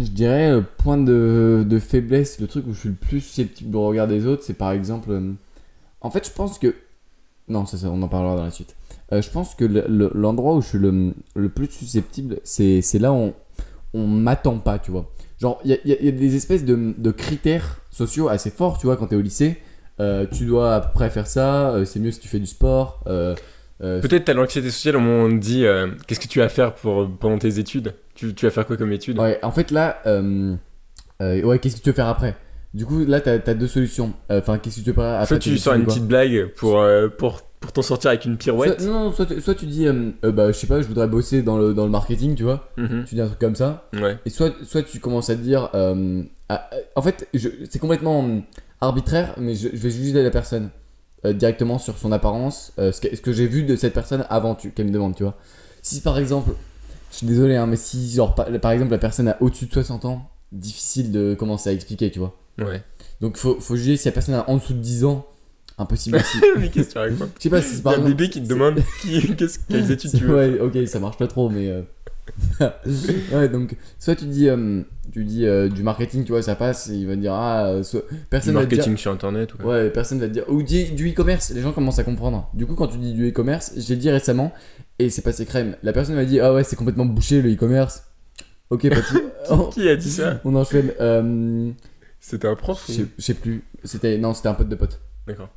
[0.02, 3.72] je dirais euh, point de, de faiblesse, le truc où je suis le plus susceptible
[3.72, 5.12] du regard des autres, c'est par exemple.
[5.12, 5.34] euh,
[6.02, 6.74] en fait, je pense que.
[7.50, 8.76] Non, ça, ça, on en parlera dans la suite.
[9.12, 13.12] Je pense que le- le- l'endroit où je suis le, le plus susceptible, c'est là
[13.14, 13.34] où on,
[13.94, 15.12] on m'attend pas, tu vois.
[15.40, 18.98] Genre, il y y a- des espèces de, de critères sociaux assez forts, tu vois,
[18.98, 19.58] quand t'es au lycée.
[20.32, 23.04] Tu dois à peu près faire ça, c'est mieux si tu fais du sport.
[23.82, 26.40] Euh, Peut-être t'as l'anxiété sociale au moment où on te dit euh, qu'est-ce que tu
[26.40, 27.94] vas faire pour, pendant tes études?
[28.14, 29.20] Tu, tu vas faire quoi comme études?
[29.20, 30.56] Ouais, en fait là, euh,
[31.22, 32.36] ouais, qu'est-ce que tu veux faire après?
[32.74, 34.14] Du coup, là, t'as as deux solutions.
[34.30, 36.78] Enfin, qu'est-ce que tu veux faire après Soit tu sors une quoi petite blague pour,
[37.18, 38.82] pour, pour t'en sortir avec une pirouette.
[38.82, 39.88] Soit, non, soit, tu- soit tu dis,
[40.22, 42.70] bah, je sais pas, je voudrais bosser dans le, dans le marketing, tu vois.
[42.76, 43.06] Mhm.
[43.08, 43.88] Tu dis un truc comme ça.
[43.94, 44.18] Ouais.
[44.26, 47.30] Et soit, soit tu commences à te dire, en fait,
[47.70, 48.42] c'est complètement
[48.82, 50.70] arbitraire, mais je, je vais juger la personne
[51.26, 54.56] euh, directement sur son apparence, euh, ce que, que j'ai vu de cette personne avant
[54.56, 55.36] tu- qu'elle me demande, tu vois.
[55.82, 56.52] Si par exemple,
[57.12, 59.74] je suis désolé, hein, mais si genre par, par exemple la personne a au-dessus de
[59.74, 62.36] 60 ans, difficile de commencer à expliquer, tu vois.
[62.60, 62.82] Ouais.
[63.22, 65.26] Donc faut, faut juger si la personne a en dessous de 10 ans,
[65.78, 66.38] impossible aussi.
[66.58, 67.30] Mais qu'est-ce que tu racontes?
[67.38, 68.16] Je sais pas si c'est par a un exemple.
[68.16, 69.36] bébé qui te demande qui,
[69.70, 70.36] quelles études tu veux.
[70.36, 71.70] Ouais, ok, ça marche pas trop, mais.
[73.34, 76.90] Ouais, donc, soit tu dis, euh, tu dis euh, du marketing, tu vois, ça passe,
[76.90, 78.78] et il va dire, ah, euh, soit- Du personne va dire.
[78.78, 79.54] marketing sur internet.
[79.60, 79.66] Ouais.
[79.66, 80.44] Ouais, personne va te dire.
[80.50, 82.50] Ou du, du e-commerce, les gens commencent à comprendre.
[82.54, 84.52] Du coup, quand tu dis du e-commerce, je l'ai dit récemment,
[85.00, 85.76] et c'est passé crème.
[85.84, 88.04] La personne m'a dit, ah ouais, c'est complètement bouché le e-commerce.
[88.70, 88.88] Ok,
[89.52, 90.42] Oh, Qui a dit ça?
[90.44, 90.92] On enchaîne.
[92.20, 93.64] C'était un prof je sais plus.
[93.84, 95.00] C'était non, c'était un pote de pote.
[95.28, 95.50] D'accord.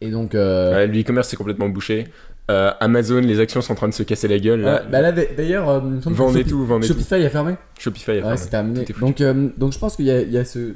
[0.00, 0.34] Et donc.
[0.34, 2.06] euh, Ouais, le e-commerce c'est complètement bouché.
[2.50, 4.60] Euh, Amazon, les actions sont en train de se casser la gueule.
[4.60, 4.82] Là.
[4.82, 6.92] ouais, bah là, d'ailleurs, euh, vendez Shopi- tout, vendez tout.
[6.94, 7.54] Shopify a fermé.
[7.78, 8.36] Shopify a Ouais, fermé.
[8.36, 8.84] c'est terminé.
[9.00, 9.22] Donc,
[9.58, 10.74] donc je pense qu'il y a, il y a ce.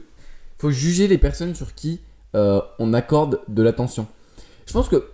[0.59, 2.01] faut juger les personnes sur qui
[2.35, 4.07] on accorde de l'attention.
[4.67, 5.05] Je pense que.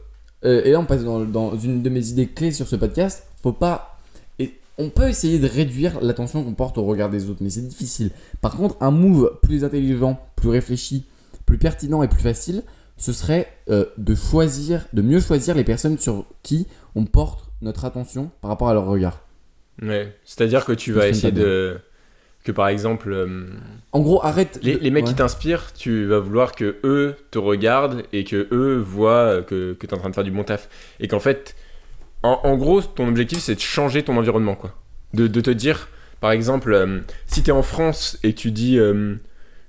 [0.43, 3.25] et là, on passe dans, dans une de mes idées clés sur ce podcast.
[3.43, 3.99] Faut pas.
[4.39, 7.67] Et on peut essayer de réduire l'attention qu'on porte au regard des autres, mais c'est
[7.67, 8.11] difficile.
[8.41, 11.05] Par contre, un move plus intelligent, plus réfléchi,
[11.47, 12.63] plus pertinent et plus facile
[12.97, 17.85] ce serait euh, de choisir, de mieux choisir les personnes sur qui on porte notre
[17.85, 19.21] attention par rapport à leur regard.
[19.81, 20.15] Ouais.
[20.25, 21.79] C'est-à-dire que tu vas essayer de.
[22.45, 23.47] Que par exemple, euh,
[23.93, 24.59] En gros, arrête.
[24.63, 25.11] les, de- les mecs ouais.
[25.11, 29.87] qui t'inspirent, tu vas vouloir que eux te regardent et que eux voient que, que
[29.87, 30.69] tu es en train de faire du bon taf.
[30.99, 31.55] Et qu'en fait,
[32.25, 34.57] en, en gros, ton objectif c'est de changer ton environnement.
[34.57, 34.75] quoi.
[35.15, 35.89] De, de te dire,
[36.21, 39.15] par exemple, euh, si tu es en France et que tu dis euh,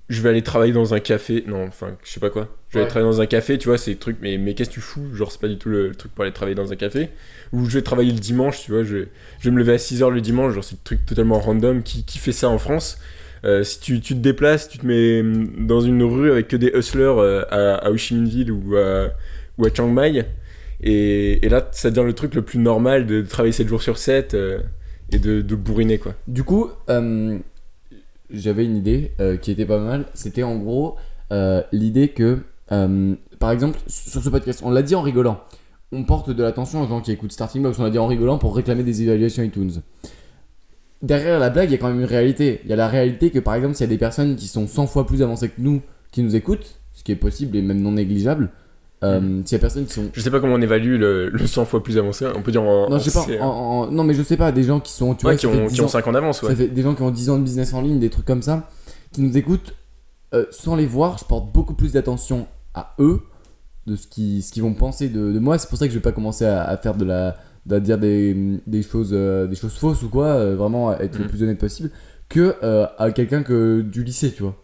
[0.10, 2.82] je vais aller travailler dans un café, non, enfin, je sais pas quoi, je vais
[2.82, 2.88] aller Ouais.
[2.90, 5.14] travailler dans un café, tu vois, c'est des trucs, mais, mais qu'est-ce que tu fous
[5.14, 7.10] Genre, c'est pas du tout le, le truc pour aller travailler dans un café.
[7.52, 9.08] Ou je vais travailler le dimanche, tu vois, je vais,
[9.40, 11.84] je vais me lever à 6h le dimanche, genre, c'est un truc totalement random.
[11.84, 12.98] Qui, qui fait ça en France?
[13.46, 16.56] Euh, si tu, tu te déplaces, tu te mets hum, dans une rue avec que
[16.56, 19.10] des hustlers euh, à, à Ho Chi Minh Ville ou à,
[19.58, 20.26] ou à Chiang Mai,
[20.82, 23.98] et, et là, ça devient le truc le plus normal de travailler 7 jours sur
[23.98, 24.60] 7 euh,
[25.12, 26.16] et de, de bourriner, quoi.
[26.28, 26.72] Du coup,
[28.30, 30.06] j'avais une idée qui était pas mal.
[30.14, 30.96] C'était en gros
[31.72, 32.40] l'idée que,
[32.72, 35.40] euh, par exemple, sur ce podcast, on l'a dit en rigolant.
[35.92, 37.78] On porte de l'attention aux gens qui écoutent Starting Box.
[37.80, 39.82] On l'a dit en rigolant pour réclamer des évaluations iTunes.
[41.02, 42.62] Derrière la blague, il y a quand même une réalité.
[42.64, 44.68] Il y a la réalité que, par exemple, s'il y a des personnes qui sont
[44.68, 47.82] 100 fois plus avancées que nous qui nous écoutent, ce qui est possible et même
[47.82, 48.50] non négligeable,
[49.04, 49.42] euh, Mm.
[49.46, 51.66] s'il y a personnes qui sont Je sais pas comment on évalue le, le 100
[51.66, 52.90] fois plus avancé, on peut dire en.
[52.90, 53.26] non, en je sais pas.
[53.26, 54.54] C, en- en- non, mais je sais pas.
[54.54, 56.12] Des gens qui sont, tu ouais, vois, qui, ont, 10 qui ont ans- 5 ans
[56.14, 56.50] d'avance, ouais.
[56.52, 58.42] Ça fait des gens qui ont 10 ans de business en ligne, des trucs comme
[58.42, 58.70] ça,
[59.12, 59.74] qui nous écoutent
[60.34, 61.18] euh, sans les voir.
[61.18, 63.22] Je porte beaucoup plus d'attention à eux,
[63.86, 65.58] de ce qu'ils ce qu'ils vont penser de, de moi.
[65.58, 67.36] C'est pour ça que je vais pas commencer à, à faire de la.
[67.72, 71.24] à dire des, des, choses, euh, des choses fausses ou quoi, euh, vraiment être le
[71.26, 71.30] Mhm.
[71.30, 71.92] plus honnête possible,
[72.30, 72.56] que
[72.98, 74.56] à quelqu'un que du lycée, tu vois.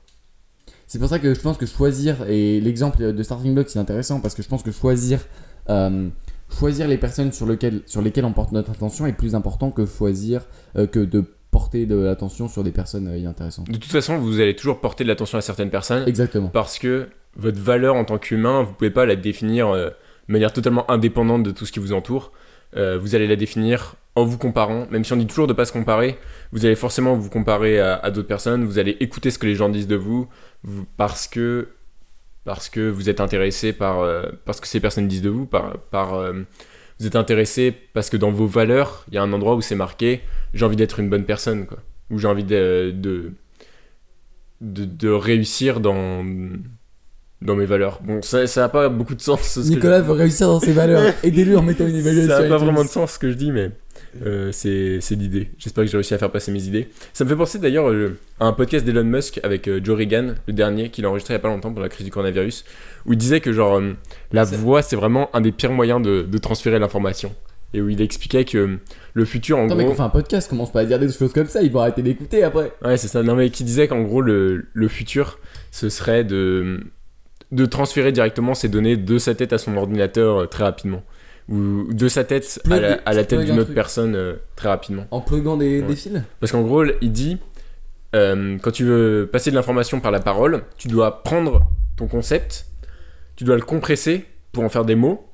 [0.88, 4.20] C'est pour ça que je pense que choisir, et l'exemple de Starting Block c'est intéressant
[4.22, 5.20] parce que je pense que choisir,
[6.50, 9.86] choisir les personnes sur, lesquelles, sur lesquelles on porte notre attention est plus important que
[9.86, 13.68] choisir, euh, que de porter de l'attention sur des personnes euh, inintéressantes.
[13.70, 16.50] De toute façon, vous allez toujours porter de l'attention à certaines personnes Exactement.
[16.50, 19.90] parce que votre valeur en tant qu'humain, vous pouvez pas la définir euh,
[20.28, 22.32] de manière totalement indépendante de tout ce qui vous entoure.
[22.78, 25.66] Euh, vous allez la définir en vous comparant, même si on dit toujours de pas
[25.66, 26.18] se comparer,
[26.52, 29.56] vous allez forcément vous comparer à, à d'autres personnes, vous allez écouter ce que les
[29.56, 30.28] gens disent de vous,
[30.64, 31.70] vous- parce que
[32.46, 35.78] parce que vous êtes intéressé par euh, parce que ces personnes disent de vous, par,
[35.92, 36.34] par euh,
[37.00, 39.76] vous êtes intéressé parce que dans vos valeurs, il y a un endroit où c'est
[39.76, 40.22] marqué
[40.54, 41.78] j'ai envie d'être une bonne personne quoi,
[42.10, 43.32] ou j'ai envie de, de
[44.62, 46.26] de, de réussir dans
[47.42, 48.02] dans mes valeurs.
[48.04, 49.42] Bon, ça ça a pas beaucoup de sens.
[49.42, 51.14] ce que Nicolas je- veut réussir dans ses valeurs.
[51.24, 52.36] Aidez-lui en mettant une évaluation.
[52.36, 53.72] ça n'a pas vraiment de sens ce que je dis, mais
[54.26, 55.52] euh, c'est c'est l'idée.
[55.58, 56.90] J'espère que j'ai réussi à faire passer mes idées.
[57.14, 60.36] Ça me fait penser d'ailleurs euh, à un podcast d'Elon Musk avec euh, Joe Regan,
[60.48, 62.66] le dernier, qu'il a enregistré il n'y a pas longtemps pour la crise du coronavirus,
[63.06, 63.94] où il disait que genre euh,
[64.32, 67.34] la voix c'est vraiment un des pires moyens de, de transférer l'information.
[67.74, 68.80] Et où il expliquait que euh,
[69.14, 69.84] le futur en Attends, gros.
[69.84, 71.82] mec, on fait un podcast, commence pas à dire des choses comme ça, ils vont
[71.82, 72.72] arrêter d'écouter après.
[72.84, 73.22] Ouais, c'est ça.
[73.22, 75.38] Non, mais qui disait qu'en gros, le, le futur,
[75.70, 76.80] ce serait de,
[77.52, 81.04] de transférer directement ces données de sa tête à son ordinateur euh, très rapidement.
[81.48, 83.76] Ou de sa tête à la, à la tu tête d'une un autre truc.
[83.76, 85.06] personne euh, très rapidement.
[85.12, 85.88] En pluguant des, Ouais.
[85.88, 86.14] des fils?
[86.40, 87.38] Parce qu'en gros, il dit,
[88.16, 91.62] euh, quand tu veux passer de l'information par la parole, tu dois prendre
[91.98, 92.66] ton concept,
[93.40, 95.26] tu dois le compresser pour en faire des mots.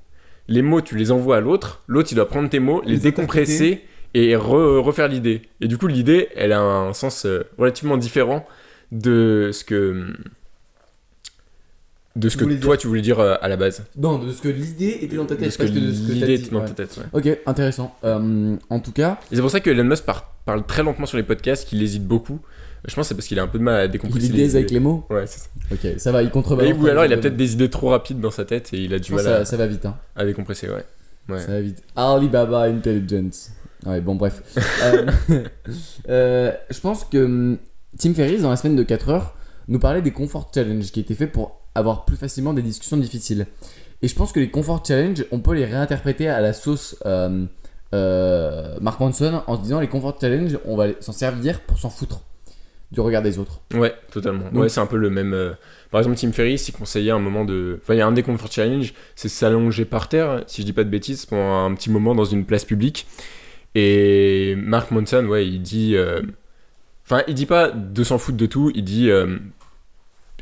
[0.48, 1.82] Les mots, tu les envoies à l'autre.
[1.88, 3.82] L'autre, il doit prendre tes mots, les, Les décompresser
[4.14, 5.42] et re- refaire l'idée.
[5.60, 8.46] Et du coup, l'idée, elle a un sens euh, relativement différent
[8.92, 10.14] de ce que
[12.16, 13.84] de ce que toi tu voulais dire euh, à la base.
[13.98, 16.62] Non, de ce que l'idée était dans ta tête, que de ce l'idée était dans
[16.62, 16.68] ouais.
[16.68, 16.98] ta tête.
[17.14, 17.32] ouais.
[17.32, 17.96] Ok, intéressant.
[18.04, 21.18] Euh, en tout cas, c'est pour ça que Elon Musk par- parle très lentement sur
[21.18, 22.40] les podcasts, qu'il hésite beaucoup.
[22.88, 24.34] Je pense que c'est parce qu'il a un peu de mal à il décompresser est
[24.34, 24.76] les avec idées.
[24.76, 25.06] les mots.
[25.10, 25.48] Ouais, c'est ça.
[25.72, 26.78] Ok, ça va, il contrebalance.
[26.80, 29.00] Ou alors il a peut-être des idées trop rapides dans sa tête et il a
[29.00, 29.96] du mal à, ça va vite, hein.
[30.16, 30.84] à décompresser, ouais.
[31.30, 31.40] Ouais.
[31.40, 31.82] Ça va vite.
[31.96, 33.52] Alibaba Intelligence.
[33.86, 34.42] Ouais, bon, bref.
[34.84, 35.06] Euh,
[36.10, 37.58] euh, je pense que hum,
[37.98, 39.36] Tim Ferriss, dans la semaine de 4 heures,
[39.68, 43.48] nous parlait des Comfort Challenge qui étaient faits pour avoir plus facilement des discussions difficiles.
[44.02, 47.46] Et je pense que les Comfort Challenge, on peut les réinterpréter à la sauce euh,
[48.82, 52.22] Mark Manson en se disant les Comfort Challenge, on va s'en servir pour s'en foutre
[52.92, 53.62] du regard des autres.
[53.74, 54.46] Ouais, totalement.
[54.52, 55.34] Donc- ouais, c'est un peu le même.
[55.34, 55.52] euh,
[55.92, 57.80] Par exemple, Tim Ferriss, il conseillait un moment de.
[57.82, 60.74] Enfin, il y a un des Comfort Challenge, c'est s'allonger par terre, si je dis
[60.74, 63.08] pas de bêtises, pendant un petit moment dans une place publique.
[63.76, 65.96] Et Mark Manson, ouais, il dit.
[65.96, 66.22] euh,
[67.06, 69.10] Enfin, il dit pas de s'en foutre de tout, il dit.
[69.10, 69.38] euh,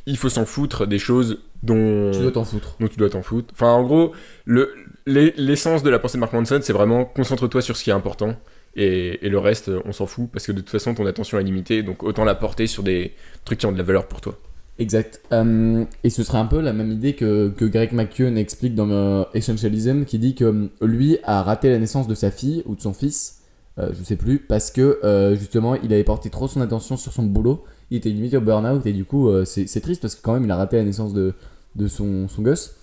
[0.06, 2.12] Il faut s'en foutre des choses dont.
[2.12, 2.76] Tu dois t'en foutre.
[2.80, 3.54] dont tu dois t'en foutre.
[3.54, 4.12] Enfin, en gros,
[4.46, 4.74] le-
[5.06, 7.94] l'e- l'essence de la pensée de Mark Manson, c'est vraiment concentre-toi sur ce qui est
[7.94, 8.36] important.
[8.76, 11.84] Et, le reste, on s'en fout parce que de toute façon, ton attention est limitée,
[11.84, 13.14] donc autant la porter sur des
[13.46, 14.38] trucs qui ont de la valeur pour toi.
[14.80, 15.22] Exact.
[15.32, 18.90] Euh, et ce serait un peu la même idée que, que Greg McKeown explique dans
[18.90, 22.76] euh, Essentialism, qui dit que euh, lui a raté la naissance de sa fille ou
[22.76, 23.42] de son fils,
[23.78, 25.00] euh, je sais plus, parce que
[25.40, 28.86] justement il avait porté trop son attention sur son boulot, il était limité au burn-out
[28.86, 31.14] et du coup c'est c'est triste parce que quand même il a raté la naissance
[31.14, 31.34] de,
[31.76, 32.76] de son, son gosse.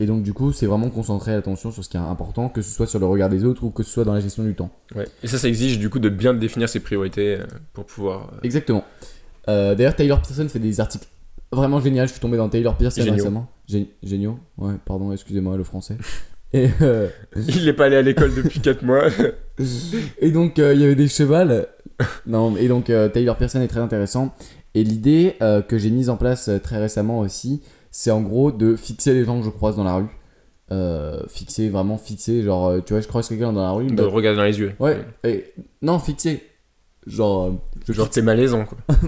[0.00, 2.70] Et donc, du coup, c'est vraiment concentrer l'attention sur ce qui est important, que ce
[2.70, 4.70] soit sur le regard des autres ou que ce soit dans la gestion du temps.
[4.94, 5.08] Ouais.
[5.24, 8.30] Et ça, ça exige du coup de bien définir ses priorités euh, pour pouvoir.
[8.34, 8.84] euh, Exactement.
[9.48, 11.06] Euh, D'ailleurs, Taylor Pearson fait des articles
[11.50, 12.04] vraiment géniaux.
[12.06, 13.48] Je suis tombé dans Taylor Pearson récemment.
[13.68, 15.96] Gé- géniaux Ouais, pardon, excusez-moi le français.
[16.52, 19.08] Et, euh, Il n'est pas allé à l'école depuis 4 mois.
[20.20, 21.66] et donc, euh, il y avait des chevals.
[22.26, 24.32] non, et donc, Taylor Pearson est très intéressant.
[24.74, 25.34] Et l'idée
[25.68, 29.38] que j'ai mise en place très récemment aussi, c'est en gros de fixer les gens
[29.40, 30.06] que je croise dans la rue.
[30.70, 32.42] Euh, fixer, vraiment fixer.
[32.42, 33.86] Genre, euh, tu vois, je croise quelqu'un dans la rue.
[33.86, 34.72] de bah, regarder dans les yeux.
[34.78, 35.44] ouais, et,
[35.82, 36.42] non, fixer.
[37.06, 37.52] Genre, euh,
[37.86, 38.78] je Genre, t'es malaisant quoi.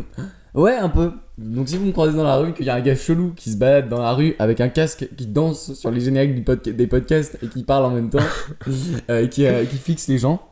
[0.52, 1.12] Ouais, un peu.
[1.38, 3.50] Donc si vous me croisez dans la rue, qu'il y a un gars chelou qui
[3.50, 6.72] se balade dans la rue avec un casque, qui danse sur les génériques du podca-
[6.74, 8.18] des podcasts et qui parle en même temps,
[9.10, 10.42] euh, euh, qui fixe les gens,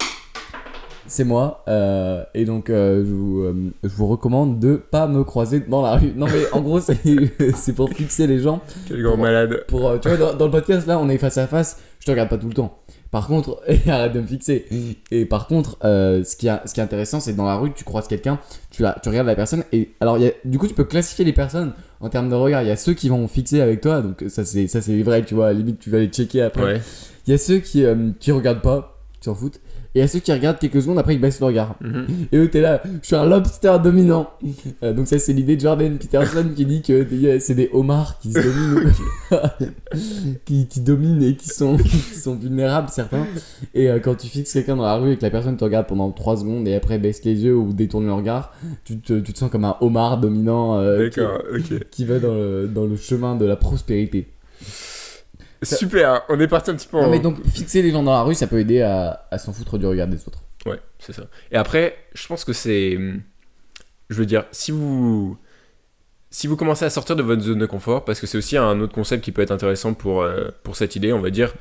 [1.09, 1.65] c'est moi.
[1.69, 5.83] Euh, et donc euh, je, vous, euh, je vous recommande de pas me croiser dans
[5.83, 6.13] la rue.
[6.15, 8.61] Non mais en gros c'est pour fixer les gens.
[8.87, 9.65] Quel grand Pour- malade.
[9.69, 12.11] Pour, tu vois, dans, dans le podcast là, on est face à face, je te
[12.13, 12.79] regarde pas tout le temps.
[13.11, 14.67] Par contre, arrête de me fixer.
[15.11, 17.73] Et par contre, ce, qui est, ce qui est intéressant, c'est que dans la rue,
[17.73, 18.39] tu croises quelqu'un,
[18.71, 21.25] tu, la- tu regardes la personne, et alors y a, du coup, tu peux classifier
[21.25, 22.61] les personnes en termes de regard.
[22.63, 24.67] Il y a ceux qui vont fixer avec toi, donc ça c'est
[25.03, 26.63] vrai, tu vois, à la limite, tu vas les checker après.
[26.63, 26.81] Ouais.
[27.27, 27.83] Il y a ceux qui,
[28.21, 29.59] qui regardent pas, qui s'en foutent,
[29.99, 31.75] et il y a ceux qui regardent quelques secondes, après ils baissent le regard.
[31.81, 32.07] Mhm.
[32.31, 34.31] Et eux, t'es là, je suis un lobster dominant.
[34.85, 38.19] Euh, donc, ça, c'est l'idée de Jordan Peterson qui dit que des- c'est des homards
[38.21, 38.93] qui se dominent,
[40.45, 43.27] qui, qui dominent et qui sont, qui sont vulnérables, certains.
[43.75, 45.87] Et euh, quand tu fixes quelqu'un dans la rue et que la personne te regarde
[45.87, 48.53] pendant 3 secondes et après baisse les yeux ou détourne le regard,
[48.85, 51.09] tu te, tu te sens comme un homard dominant euh,
[51.91, 54.29] qui va dans le, dans le chemin de la prospérité.
[55.63, 57.05] Super, on est parti un petit peu en.
[57.05, 59.53] Non, mais donc, fixer les gens dans la rue, ça peut aider à, à s'en
[59.53, 60.43] foutre du regard des autres.
[60.67, 61.25] Ouais, c'est ça.
[61.51, 62.97] Et après, je pense que c'est.
[64.09, 65.37] Je veux dire, si vous.
[66.31, 68.81] Si vous commencez à sortir de votre zone de confort, parce que c'est aussi un
[68.81, 71.55] autre concept qui peut être intéressant pour, euh, pour cette idée, on va dire,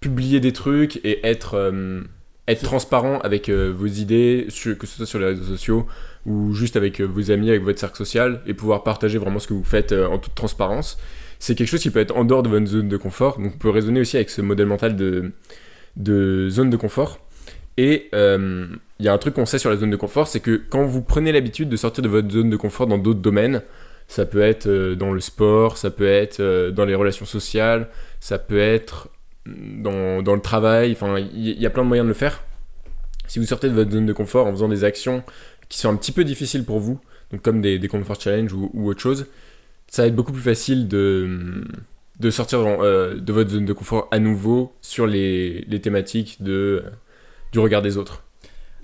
[0.00, 2.02] publier des trucs et être, euh,
[2.48, 5.86] être transparent avec euh, vos idées, sur- que ce soit sur les réseaux sociaux
[6.26, 9.54] ou juste avec vos amis, avec votre cercle social, et pouvoir partager vraiment ce que
[9.54, 10.98] vous faites en toute transparence.
[11.38, 13.58] C'est quelque chose qui peut être en dehors de votre zone de confort, donc on
[13.58, 17.20] peut raisonner aussi avec ce modèle mental de, zone de confort.
[17.76, 18.66] Et euh,
[18.98, 20.84] il y a un truc qu'on sait sur la zone de confort, c'est que quand
[20.84, 23.62] vous prenez l'habitude de sortir de votre zone de confort dans d'autres domaines,
[24.08, 27.88] ça peut être euh, dans le sport, ça peut être euh, dans les relations sociales,
[28.18, 29.10] ça peut être
[29.46, 29.82] mm,
[30.22, 32.42] dans, le travail, enfin il y, a plein de moyens de le faire.
[33.28, 35.22] Si vous sortez de votre zone de confort en faisant des actions
[35.68, 36.98] qui sont un petit peu difficiles pour vous,
[37.42, 39.26] comme des, des comfort challenge ou, ou autre chose,
[39.88, 41.64] ça va être beaucoup plus facile de,
[42.20, 46.84] de sortir euh, de votre zone de confort à nouveau sur les, les thématiques de,
[47.52, 48.24] du regard des autres.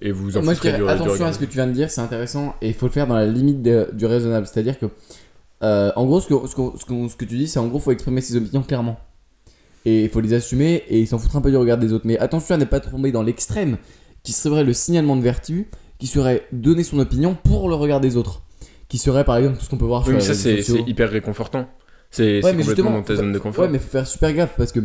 [0.00, 1.66] Et vous en Moi, je dirais du, du attention regard à ce que tu viens
[1.66, 4.46] de dire, c'est intéressant et il faut le faire dans la limite de- du raisonnable.
[4.46, 4.86] C'est-à-dire que,
[5.62, 7.68] euh, en gros, ce que, ce, que, ce que- ce que tu dis, c'est en
[7.68, 8.98] gros, faut exprimer ses opinions clairement.
[9.86, 12.06] Et il faut les assumer et il s'en foutre un peu du regard des autres.
[12.06, 13.76] Mais attention à ne pas tomber dans l'extrême
[14.22, 18.16] qui serait le signalement de vertu, qui serait donner son opinion pour le regard des
[18.16, 18.42] autres.
[18.94, 21.10] Qui serait par exemple tout ce qu'on peut voir Oui, sur mais ça, c'est hyper
[21.10, 21.66] réconfortant.
[22.12, 23.64] C'est Ouais, complètement dans ta zone de confort.
[23.64, 24.78] Ouais, mais faut faire super gaffe parce que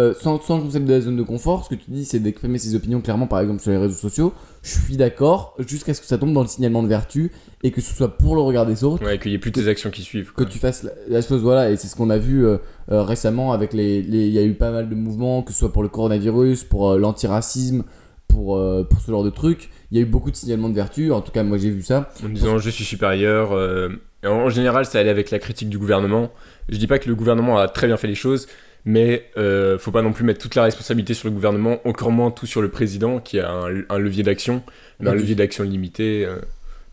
[0.00, 2.18] euh, sans, sans le concept de la zone de confort, ce que tu dis, c'est
[2.18, 4.32] d'exprimer ses opinions clairement, par exemple sur les réseaux sociaux.
[4.64, 7.30] Je suis d'accord, jusqu'à ce que ça tombe dans le signalement de vertu
[7.62, 9.04] et que ce soit pour le regard des autres.
[9.06, 10.32] Ouais, qu'il n'y ait plus tes actions qui suivent.
[10.32, 12.56] Que tu fasses la, la chose, voilà, et c'est ce qu'on a vu euh,
[12.90, 14.02] euh, récemment avec les.
[14.02, 16.64] les- Il y a eu pas mal de mouvements, que ce soit pour le coronavirus,
[16.64, 17.84] pour l'antiracisme,
[18.32, 19.68] pour, euh, pour ce genre de trucs.
[19.90, 21.82] Il y a eu beaucoup de signalements de vertu, en tout cas, moi j'ai vu
[21.82, 22.10] ça.
[22.24, 23.52] En disant je suis supérieur.
[23.52, 23.90] euh,
[24.24, 26.32] et en, en général, ça allait avec la critique du gouvernement.
[26.68, 28.46] Je dis pas que le gouvernement a très bien fait les choses,
[28.84, 32.30] mais euh, faut pas non plus mettre toute la responsabilité sur le gouvernement, encore moins
[32.30, 34.62] tout sur le président qui a un, un levier d'action,
[35.00, 36.24] mais un levier d'action limité.
[36.24, 36.36] euh.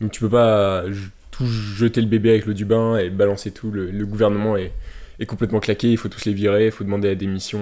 [0.02, 0.84] donc tu peux pas
[1.32, 3.72] tout jeter le bébé avec l'eau du bain et balancer tout.
[3.72, 4.72] Le, le gouvernement est,
[5.20, 7.60] est complètement claqué, il faut tous les virer, il faut demander la démission.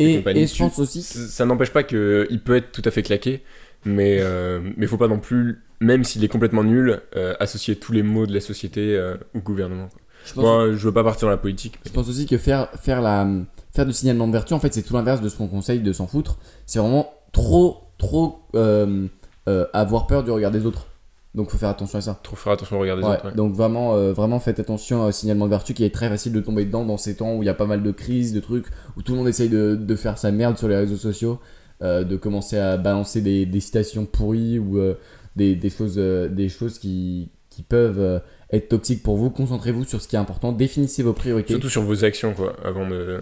[0.00, 1.02] Et, je pense aussi.
[1.02, 3.42] Ça n'empêche pas qu'il peut être tout à fait claqué,
[3.84, 7.92] mais euh, mais faut pas non plus, même s'il est complètement nul, euh, associer tous
[7.92, 9.88] les maux de la société euh, au gouvernement.
[9.88, 10.00] quoi.
[10.24, 11.78] Je pense Moi, je veux pas partir dans la politique.
[11.84, 13.26] Je pense aussi que faire, faire, la,
[13.74, 15.92] faire du signalement de vertu, en fait, c'est tout l'inverse de ce qu'on conseille de
[15.92, 16.38] s'en foutre.
[16.66, 19.06] C'est vraiment trop, trop euh,
[19.46, 20.86] avoir peur du regard des autres.
[21.34, 22.18] Donc, faut faire attention à ça.
[22.22, 23.26] Trop faire attention au regard des Ouais, autres.
[23.26, 23.34] ouais.
[23.34, 26.40] Donc, vraiment, euh, vraiment, faites attention au signalement de vertu qui est très facile de
[26.40, 28.66] tomber dedans dans ces temps où il y a pas mal de crises, de trucs,
[28.96, 31.38] où tout le monde essaye de, de faire sa merde sur les réseaux sociaux,
[31.82, 34.94] euh, de commencer à balancer des, des citations pourries ou euh,
[35.36, 38.20] des, des choses, des choses qui, qui peuvent
[38.52, 39.30] être toxiques pour vous.
[39.30, 41.52] Concentrez-vous sur ce qui est important, définissez vos priorités.
[41.52, 43.20] Surtout sur vos actions, quoi, avant de.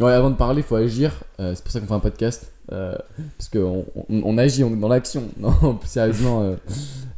[0.00, 1.12] Ouais, avant de parler, il faut agir.
[1.38, 2.51] C'est pour ça qu'on fait un podcast.
[2.70, 2.94] Euh,
[3.36, 5.24] parce qu'on on, on agit, on est dans l'action.
[5.38, 6.42] Non, sérieusement.
[6.42, 6.54] euh,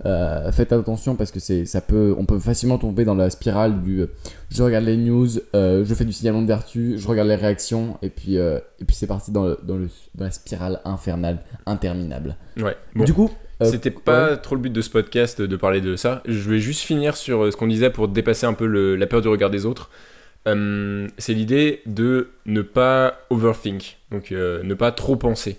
[0.06, 3.80] euh, faites attention parce que c'est ça peut on peut facilement tomber dans la spirale
[3.82, 4.04] du
[4.50, 8.10] je regarde les news je fais du signalement de vertu je regarde les réactions et
[8.10, 12.76] puis et puis c'est parti dans, le, dans, le, dans la spirale infernale interminable Ouais.
[12.94, 13.04] Bon.
[13.04, 13.30] du coup
[13.62, 14.36] C'était pas ouais.
[14.38, 16.22] trop le but de ce podcast de parler de ça.
[16.26, 19.22] Je vais juste finir sur ce qu'on disait pour dépasser un peu le- la peur
[19.22, 19.90] du regard des autres.
[20.46, 25.58] Euh, c'est l'idée de ne pas overthink, donc euh, ne pas trop penser.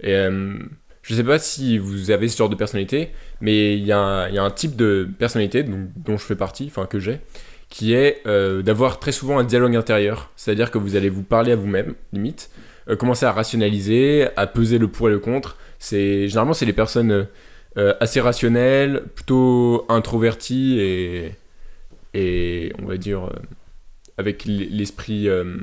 [0.00, 0.54] Et euh,
[1.02, 4.42] je sais pas si vous avez ce genre de personnalité, mais il y, y a
[4.42, 7.20] un type de personnalité donc, dont je fais partie, enfin que j'ai,
[7.68, 8.22] qui est
[8.62, 10.30] d'avoir très souvent un dialogue intérieur.
[10.36, 12.50] C'est-à-dire que vous allez vous parler à vous-même, limite,
[12.98, 15.56] commencer à rationaliser, à peser le pour et le contre.
[15.80, 17.26] Généralement c'est les personnes
[17.76, 21.32] assez rationnelles, plutôt introverties et
[22.14, 23.30] et on va dire
[24.22, 25.56] avec l'esprit euh,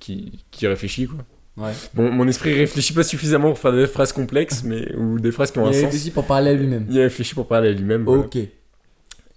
[0.00, 1.18] qui, qui réfléchit quoi.
[1.58, 1.72] Ouais.
[1.92, 5.50] Bon, mon esprit réfléchit pas suffisamment pour faire des phrases complexes, mais ou des phrases
[5.52, 5.84] qui ont un il sens.
[5.84, 8.04] réfléchi pour parler à lui-même Il réfléchit pour parler à lui-même.
[8.04, 8.22] voilà.
[8.22, 8.38] ok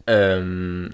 [0.10, 0.88] Euh,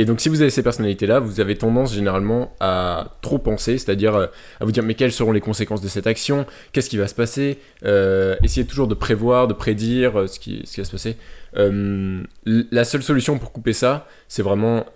[0.00, 4.14] et donc, si vous avez ces personnalités-là, vous avez tendance généralement à trop penser, c'est-à-dire
[4.14, 4.26] euh,
[4.58, 7.14] à vous dire mais quelles seront les conséquences de cette action, qu'est-ce qui va se
[7.14, 10.90] passer, euh, essayer toujours de prévoir, de prédire euh, ce, qui, ce qui va se
[10.90, 11.16] passer.
[11.54, 14.86] La seule solution pour couper ça, c'est vraiment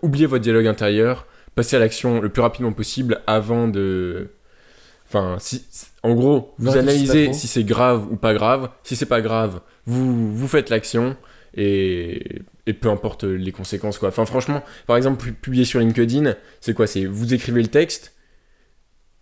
[0.00, 4.28] oublier votre dialogue intérieur, passer à l'action le plus rapidement possible avant de.
[5.06, 5.66] Enfin, si,
[6.02, 8.70] en gros, vous analysez si c'est grave ou pas grave.
[8.82, 11.16] Si c'est pas grave, vous, vous faites l'action
[11.56, 14.08] et, et peu importe les conséquences quoi.
[14.08, 16.86] Enfin franchement, par exemple pu- publier sur LinkedIn, c'est quoi?
[16.86, 18.12] C'est vous écrivez le texte.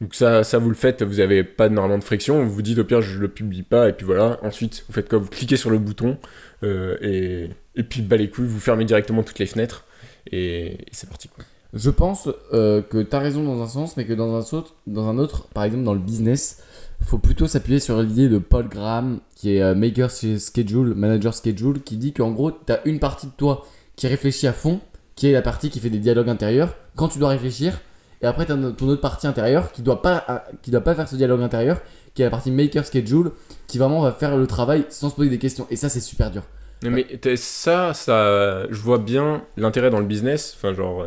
[0.01, 2.79] Donc ça, ça vous le faites, vous avez pas normalement de friction, vous vous dites
[2.79, 4.39] au pire je le publie pas et puis voilà.
[4.43, 5.19] Ensuite vous faites quoi?
[5.19, 6.19] Vous cliquez sur le bouton
[6.65, 9.85] euh, et, et puis bah les couilles, vous fermez directement toutes les fenêtres
[10.31, 11.45] et, et c'est parti quoi.
[11.75, 14.75] Je pense euh, que tu as raison dans un sens, mais que dans un, autre,
[14.87, 16.63] dans un autre, par exemple dans le business,
[17.05, 21.83] faut plutôt s'appuyer sur l'idée de Paul Graham, qui est euh, Maker Schedule, Manager Schedule,
[21.83, 24.81] qui dit qu'en gros, tu as une partie de toi qui réfléchit à fond,
[25.17, 27.81] qui est la partie qui fait des dialogues intérieurs, quand tu dois réfléchir,
[28.23, 30.39] et après tu as ton autre partie intérieure qui doit pas euh,
[30.69, 31.81] doit pas faire ce dialogue intérieur,
[32.15, 33.33] qui est la partie Maker Schedule,
[33.67, 35.67] qui vraiment va faire le travail sans se poser des questions.
[35.71, 36.43] Et ça, c'est super dur.
[36.85, 40.57] Mais ça, ça, je vois bien l'intérêt dans le business.
[40.57, 41.07] Enfin genre,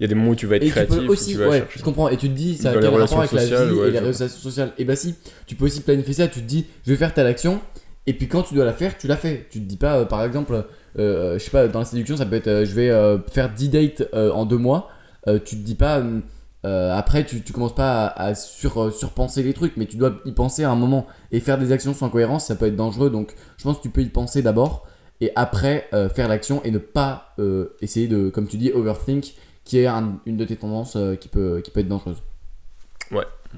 [0.00, 1.32] il y a des moments où tu vas être Et tu créatif, peux où aussi,
[1.32, 1.78] tu vas ouais, chercher.
[1.78, 2.08] je comprends.
[2.08, 4.28] Et tu te dis, ça a quel rapport avec la vie ouais, et les relations
[4.28, 5.14] sociales Et bah si,
[5.46, 6.26] tu peux aussi planifier ça.
[6.28, 7.60] Tu te dis, je vais faire telle action.
[8.06, 9.46] Et puis quand tu dois la faire, tu la fais.
[9.50, 10.64] Tu te dis pas, euh, par exemple,
[10.98, 13.52] euh, je sais pas, dans la séduction, ça peut être, euh, je vais euh, faire
[13.52, 14.88] 10 dates euh, en deux mois.
[15.28, 16.20] Euh, tu te dis pas, euh,
[16.64, 19.96] euh, après, tu, tu commences pas à, à sur, euh, surpenser les trucs, mais tu
[19.98, 21.06] dois y penser à un moment.
[21.30, 23.10] Et faire des actions sans cohérence, ça peut être dangereux.
[23.10, 24.86] Donc je pense que tu peux y penser d'abord.
[25.20, 29.34] Et après, euh, faire l'action et ne pas euh, essayer de, comme tu dis, overthink
[29.64, 32.22] qui est un- une de tes tendances euh, qui, peut, qui peut être dangereuse.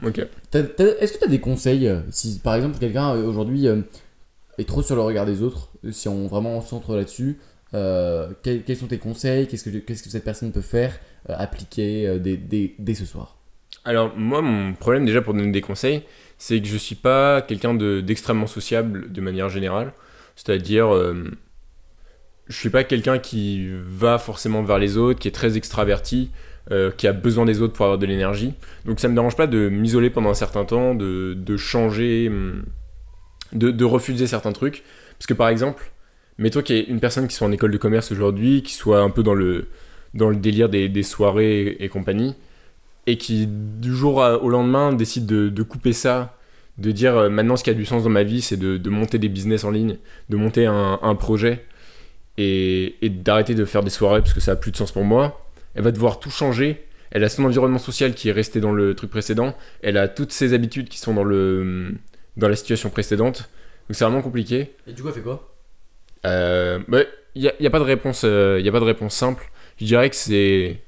[0.03, 0.27] Ok.
[0.51, 3.67] T'as- t'as- Est-ce que tu as des conseils euh, si par exemple quelqu'un euh, aujourd'hui
[3.67, 7.39] est trop sur le regard des autres, si on vraiment on se centre là-dessus,
[7.75, 11.35] euh, quels, quels sont tes conseils Qu'est-ce que, qu'est-ce que cette personne peut faire, euh,
[11.37, 13.37] appliquer euh, dès, dès- dès ce soir?
[13.85, 16.03] Alors moi, mon problème déjà pour donner des conseils,
[16.39, 19.93] c'est que je suis pas quelqu'un de- d'extrêmement sociable de manière générale.
[20.37, 20.89] C'est-à-dire,
[22.49, 26.31] je suis pas quelqu'un qui va forcément vers les autres, qui est très extraverti,
[26.71, 28.55] euh, qui a besoin des autres pour avoir de l'énergie.
[28.85, 32.65] Donc ça me dérange pas de m'isoler pendant un certain temps, de, changer, hum,
[33.53, 34.83] de, refuser certains trucs.
[35.19, 35.93] Parce que par exemple,
[36.39, 39.01] mets-toi qu'il y ait une personne qui soit en école de commerce aujourd'hui, qui soit
[39.01, 39.69] un peu dans le,
[40.15, 42.35] délire des, soirées et, compagnie,
[43.07, 46.37] et qui du jour au lendemain décide de, couper ça,
[46.79, 49.19] de dire euh, maintenant ce qui a du sens dans ma vie, c'est de, monter
[49.19, 51.65] des business en ligne, de monter un projet
[52.39, 55.05] et, et d'arrêter de faire des soirées parce que ça a plus de sens pour
[55.05, 55.45] moi.
[55.75, 56.85] Elle va devoir tout changer.
[57.11, 59.55] Elle a son environnement social qui est resté dans le truc précédent.
[59.83, 61.95] Elle a toutes ses habitudes qui sont dans, le,
[62.37, 63.51] dans la situation précédente.
[63.89, 64.73] Donc c'est vraiment compliqué.
[64.87, 65.55] Et du coup, elle fait quoi?
[66.25, 66.81] Euh,
[67.35, 69.51] Il n'y a, y a pas de réponse, euh, y a pas de réponse simple.
[69.79, 70.81] Je dirais que c'est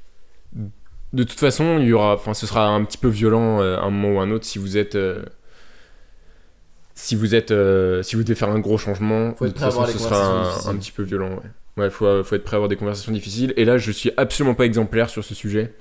[1.12, 3.90] de toute façon, il y aura, enfin, ce sera un petit peu violent euh, un
[3.90, 5.22] moment ou un autre si vous êtes, euh,
[6.94, 9.34] si vous êtes, euh, si vous devez faire un gros changement.
[9.34, 11.40] Faut de toute façon, ce sera un, petit peu violent.
[11.76, 13.52] Ouais, ouais, faut, faut être prêt à avoir des conversations difficiles.
[13.56, 15.74] Et là, je suis absolument pas exemplaire sur ce sujet,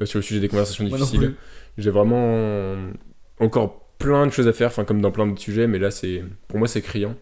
[0.00, 1.34] euh, sur le sujet des conversations difficiles.
[1.76, 2.76] J'ai vraiment
[3.40, 6.22] encore plein de choses à faire, enfin comme dans plein d'autres sujets, mais là, c'est,
[6.48, 7.14] pour moi, c'est criant.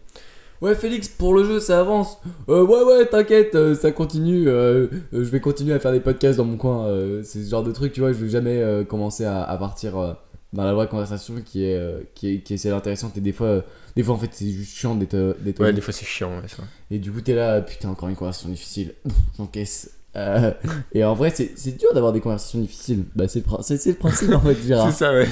[0.63, 2.19] Ouais, Félix, pour le jeu, ça avance.
[2.47, 4.47] Euh, ouais, ouais, t'inquiète, euh, ça continue.
[4.47, 6.87] euh, je vais continuer à faire des podcasts dans mon coin.
[7.23, 8.13] c'est ce genre de truc, tu vois.
[8.13, 10.15] Je vais jamais commencer à, à partir
[10.53, 13.17] dans la vraie conversation qui est, euh, qui est, qui est celle intéressante.
[13.17, 13.61] Et des fois, euh,
[13.95, 15.13] des fois en fait, c'est juste chiant d'être.
[15.15, 16.63] euh, Ouais, des fois, c'est chiant, ouais, ça.
[16.91, 18.93] Et du coup, t'es là, putain, encore une conversation difficile.
[19.37, 19.91] J'encaisse.
[20.15, 20.51] Euh,
[20.93, 23.03] et en vrai, c'est c'est dur d'avoir des conversations difficiles.
[23.15, 24.91] Bah, c'est le, prin- c'est- c'est le principe, en fait, Gérard.
[24.91, 25.27] C'est ça, ouais.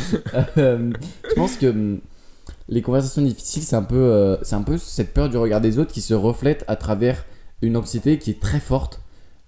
[0.58, 0.92] Euh,
[1.30, 2.00] je pense que hum,
[2.68, 5.78] les conversations difficiles, c'est un, peu, euh, c'est un peu cette peur du regard des
[5.78, 7.26] autres qui se reflète à travers
[7.62, 9.02] une anxiété qui est très forte.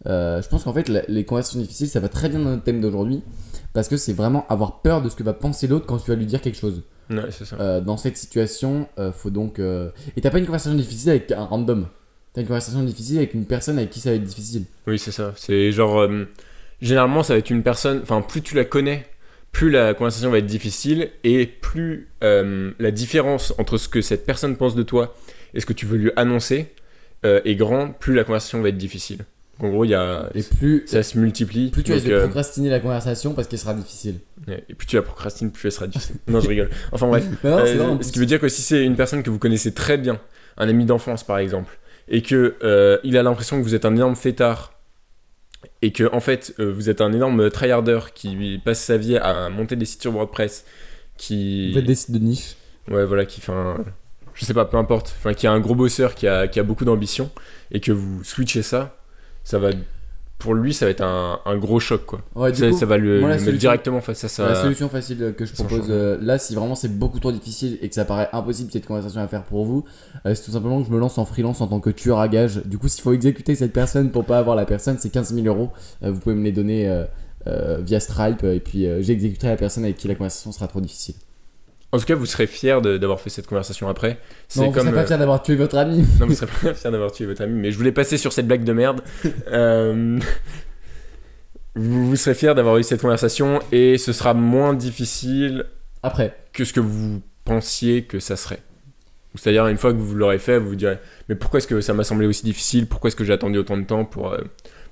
[0.05, 2.81] Je pense qu'en fait, la- les conversations difficiles, ça va très bien dans notre thème
[2.81, 3.23] d'aujourd'hui.
[3.73, 6.15] Parce que c'est vraiment avoir peur de ce que va penser l'autre quand tu vas
[6.15, 6.83] lui dire quelque chose.
[7.09, 7.57] Ouais, c'est ça.
[7.59, 9.59] Euh, dans cette situation, euh, faut donc.
[9.59, 11.87] euh, Et t'as pas une conversation difficile avec un random.
[12.33, 14.65] T'as une conversation difficile avec une personne avec qui ça va être difficile.
[14.87, 15.33] Oui, c'est ça.
[15.35, 15.99] C'est genre.
[15.99, 16.25] euh,
[16.81, 17.99] généralement, ça va être une personne.
[18.03, 19.05] Enfin, plus tu la connais,
[19.51, 24.55] plus la conversation va être difficile et plus la différence entre ce que cette personne
[24.55, 25.13] pense de toi
[25.53, 26.73] et ce que tu veux lui annoncer
[27.23, 29.25] est grand, plus la conversation va être difficile.
[29.59, 30.29] En gros, il y a.
[30.33, 31.69] Et plus, Ça se multiplie.
[31.69, 34.19] plus tu de euh, procrastiner la conversation parce qu'elle sera difficile.
[34.47, 36.15] et plus tu la procrastines, plus elle sera difficile.
[36.27, 36.69] non, je rigole.
[36.91, 37.25] Enfin, bref.
[37.43, 39.73] Non, Euh, vrai, ce qui veut dire que si c'est une personne que vous connaissez
[39.73, 40.19] très bien,
[40.57, 41.77] un ami d'enfance par exemple,
[42.07, 44.73] et que euh, il a l'impression que vous êtes un énorme fêtard,
[45.81, 49.49] et que en fait euh, vous êtes un énorme tryharder qui passe sa vie à
[49.49, 50.65] monter des sites sur WordPress,
[51.15, 52.55] qui Vous faites des sites de niche.
[52.89, 53.85] ouais voilà qui fait un
[54.33, 56.63] je sais pas peu importe, enfin qui a un gros bosseur qui a, qui a
[56.63, 57.29] beaucoup d'ambition
[57.71, 58.97] et que vous switchez ça,
[59.43, 59.69] ça va
[60.39, 62.21] pour lui ça va être un, un gros choc quoi.
[62.35, 64.49] Ouais, du Ça, coup, ça va le, moi, le mettre directement face à ça.
[64.49, 67.87] La solution facile que je propose euh, là, si vraiment c'est beaucoup trop difficile et
[67.87, 69.85] que ça paraît impossible cette conversation à faire pour vous,
[70.25, 72.27] euh, c'est tout simplement que je me lance en freelance en tant que tueur à
[72.27, 72.61] gage.
[72.65, 75.47] Du coup, s'il faut exécuter cette personne pour pas avoir la personne, c'est 15 000
[75.47, 75.71] euros.
[76.03, 77.03] Euh, vous pouvez me les donner
[77.45, 81.15] via Stripe et puis j'exécuterai la personne avec qui la conversation sera trop difficile.
[81.93, 84.17] En tout cas, vous serez fier d'avoir fait cette conversation après.
[84.55, 86.03] Non, vous comme serez pas euh, fier d'avoir tué votre ami.
[86.19, 88.47] Non, vous serez pas fier d'avoir tué votre ami, mais je voulais passer sur cette
[88.47, 89.01] blague de merde.
[89.51, 90.17] Euh,
[91.75, 95.65] vous, vous serez fier d'avoir eu cette conversation et ce sera moins difficile
[96.01, 98.59] Après, que ce que vous pensiez que ça serait.
[99.35, 100.97] C'est-à-dire, une fois que vous l'aurez fait, vous vous direz
[101.29, 102.87] Mais pourquoi est-ce que ça m'a semblé aussi difficile?
[102.87, 104.41] Pourquoi est-ce que j'ai attendu autant de temps pour, euh,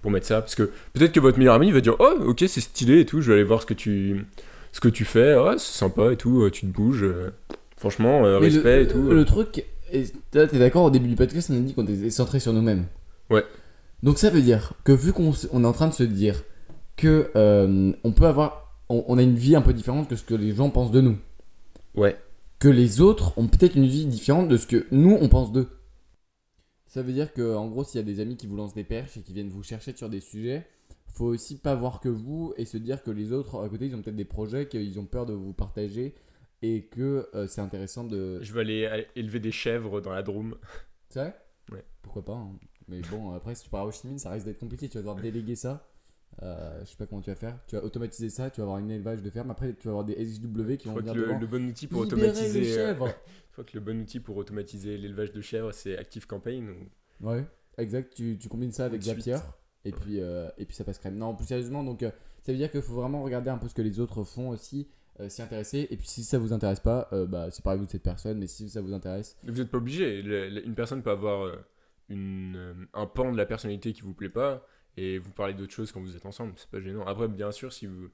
[0.03, 0.41] pour mettre ça?
[0.41, 3.21] Parce que peut-être que votre meilleur ami va dire Oh, ok, c'est stylé et tout,
[3.21, 4.25] je vais aller voir ce que tu,
[4.71, 5.35] ce que tu fais.
[5.37, 7.03] Ouais, c'est sympa et tout, euh, tu te bouges.
[7.03, 7.31] euh,
[7.77, 9.01] franchement, euh, mais le- respect et tout.
[9.09, 10.03] Le truc, et
[10.33, 12.85] là, t'es d'accord, au début du podcast, on a dit qu'on était centré sur nous-mêmes.
[13.29, 13.43] Ouais.
[14.03, 16.43] Donc ça veut dire que vu qu'on on est en train de se dire
[16.97, 20.23] que euh, on peut avoir, on, on a une vie un peu différente que ce
[20.23, 21.17] que les gens pensent de nous,
[21.95, 22.15] Ouais.
[22.59, 25.67] que les autres ont peut-être une vie différente de ce que nous on pense d'eux.
[26.85, 28.83] Ça veut dire que en gros, s'il y a des amis qui vous lancent des
[28.83, 30.67] perches et qui viennent vous chercher sur des sujets,
[31.13, 33.95] faut aussi pas voir que vous et se dire que les autres à côté ils
[33.95, 36.15] ont peut-être des projets qu'ils ont peur de vous partager
[36.61, 40.21] et que euh, c'est intéressant de Je vais aller aller élever des chèvres dans la
[40.23, 40.57] Drôme.
[41.09, 41.35] C'est vrai?
[41.71, 41.83] Ouais.
[42.01, 42.51] Pourquoi pas hein.
[42.87, 44.89] Mais bon, après, si tu pars à Ho Chi Minh, ça risque d'être compliqué.
[44.89, 45.87] Tu vas devoir déléguer ça.
[46.43, 47.57] Euh, je sais pas comment tu vas faire.
[47.67, 48.49] Tu vas automatiser ça.
[48.49, 49.49] Tu vas avoir une élevage de ferme.
[49.51, 51.39] Après, tu vas avoir des SJW qui Je vont venir le, devant.
[51.39, 52.71] le bon outil pour Libérer les automatiser.
[52.73, 53.07] euh, chèvres.
[53.47, 56.69] je crois que le bon outil pour automatiser l'élevage de chèvres, c'est Active Campaign.
[56.69, 57.45] ou- Ouais,
[57.77, 58.13] exact.
[58.15, 59.37] Tu, tu combines ça avec Zapier.
[59.85, 61.15] Et puis, euh, et puis ça passe crème.
[61.17, 62.11] Non, plus sérieusement, donc euh,
[62.43, 64.87] ça veut dire qu'il faut vraiment regarder un peu ce que les autres font aussi.
[65.19, 65.87] euh, s'y intéresser.
[65.91, 68.37] Et puis, si ça vous intéresse pas, bah, c'est pareil vous de cette personne.
[68.39, 70.21] Mais si ça vous intéresse, Vous n'êtes pas obligé.
[70.21, 71.51] Le- le- une personne peut avoir
[72.09, 74.65] une, un pan de la personnalité qui vous plaît pas
[74.97, 76.53] et vous parlez d'autres choses quand vous êtes ensemble.
[76.57, 77.05] C'est pas gênant.
[77.05, 78.09] Après, bien sûr, si vous,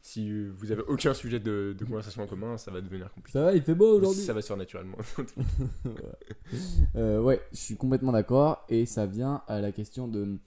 [0.00, 3.38] si vous avez aucun sujet de, de conversation en commun, ça va devenir compliqué.
[3.38, 4.22] ça va, il fait beau aujourd'hui.
[4.22, 4.98] Ça va se faire naturellement.
[6.94, 8.64] Ouais, je suis complètement d'accord.
[8.68, 10.38] Et ça vient à la question de.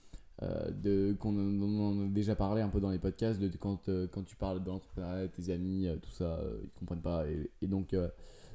[0.43, 4.07] Euh, de qu'on on a déjà parlé un peu dans les podcasts, de quand, euh,
[4.07, 7.27] quand tu parles de l'entrepreneuriat, tes amis, euh, tout ça, ils comprennent pas.
[7.27, 7.95] Et, et donc,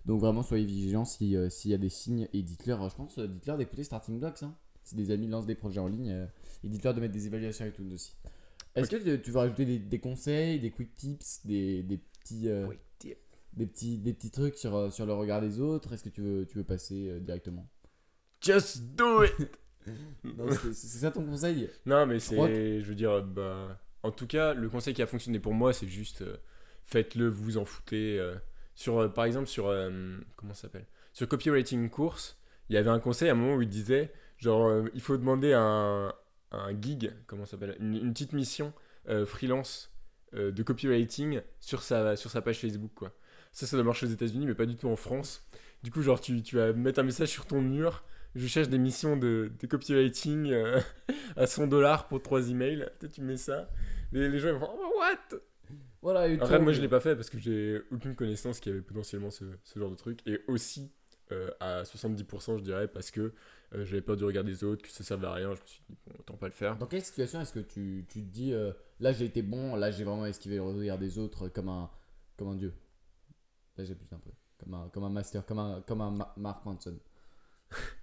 [0.06, 2.28] donc, vraiment, soyez vigilants si, s'il y a des signes.
[2.32, 4.42] Et dites-leur, je pense, dites-leur d'écouter Starting Blocks.
[4.42, 4.54] Hein.
[4.84, 6.26] Si des amis lancent des projets en ligne,
[6.64, 8.14] et dites-leur de mettre des évaluations et tout aussi.
[8.74, 12.48] Est-ce que tu- veux rajouter des, des conseils, des quick tips, des, des petits.
[13.54, 15.92] des petits, des petits trucs sur, sur le regard des autres?
[15.92, 17.68] Est-ce que tu veux, tu veux passer euh, directement?
[18.40, 19.58] Just do it!
[20.72, 21.68] C'est ça ton conseil?
[21.86, 22.80] Non, mais c'est.
[22.80, 23.78] Je veux dire, bah.
[24.04, 26.22] En tout cas, le conseil qui a fonctionné pour moi, c'est juste.
[26.22, 26.36] euh,
[26.84, 28.18] Faites-le, vous vous en foutez.
[28.18, 28.34] euh,
[28.74, 29.72] sur, euh, par exemple, sur.
[30.36, 30.86] comment ça s'appelle?
[31.12, 34.84] Sur copywriting course, il y avait un conseil à un moment où il disait genre,
[34.94, 36.12] il faut demander un,
[36.50, 37.76] un gig, comment ça s'appelle?
[37.78, 38.72] Une, une petite mission
[39.26, 39.92] freelance
[40.32, 43.12] de copywriting sur sa, sur sa page Facebook, quoi.
[43.52, 45.44] Ça, ça doit marcher aux États-Unis, mais pas du tout en France.
[45.82, 48.02] Du coup, genre, tu, tu vas mettre un message sur ton mur.
[48.34, 50.80] Je cherche des missions de, de copywriting euh,
[51.36, 52.88] à 100 dollars pour 3 emails.
[52.98, 53.68] Toi, tu mets ça.
[54.10, 55.38] Les, les gens ils vont oh, What?
[56.00, 58.74] Voilà, et Après, moi, je l'ai pas fait parce que j'ai aucune connaissance qu'il y
[58.74, 60.20] avait potentiellement ce, ce genre de truc.
[60.26, 60.90] Et aussi,
[61.30, 63.20] euh, à 70%, je dirais, parce que
[63.74, 65.54] euh, j'avais peur du regard des autres, que ça servait à rien.
[65.54, 66.76] Je me suis dit, bon, autant pas le faire.
[66.76, 68.52] Dans quelle situation est-ce que tu, tu te dis
[69.00, 71.90] là j'ai été bon, là j'ai vraiment esquivé le regard des autres comme un,
[72.36, 72.72] comme un dieu?
[73.76, 74.30] Là j'ai plus un peu.
[74.58, 76.98] Comme un, comme un master, comme un, comme un Ma- Mark Manson.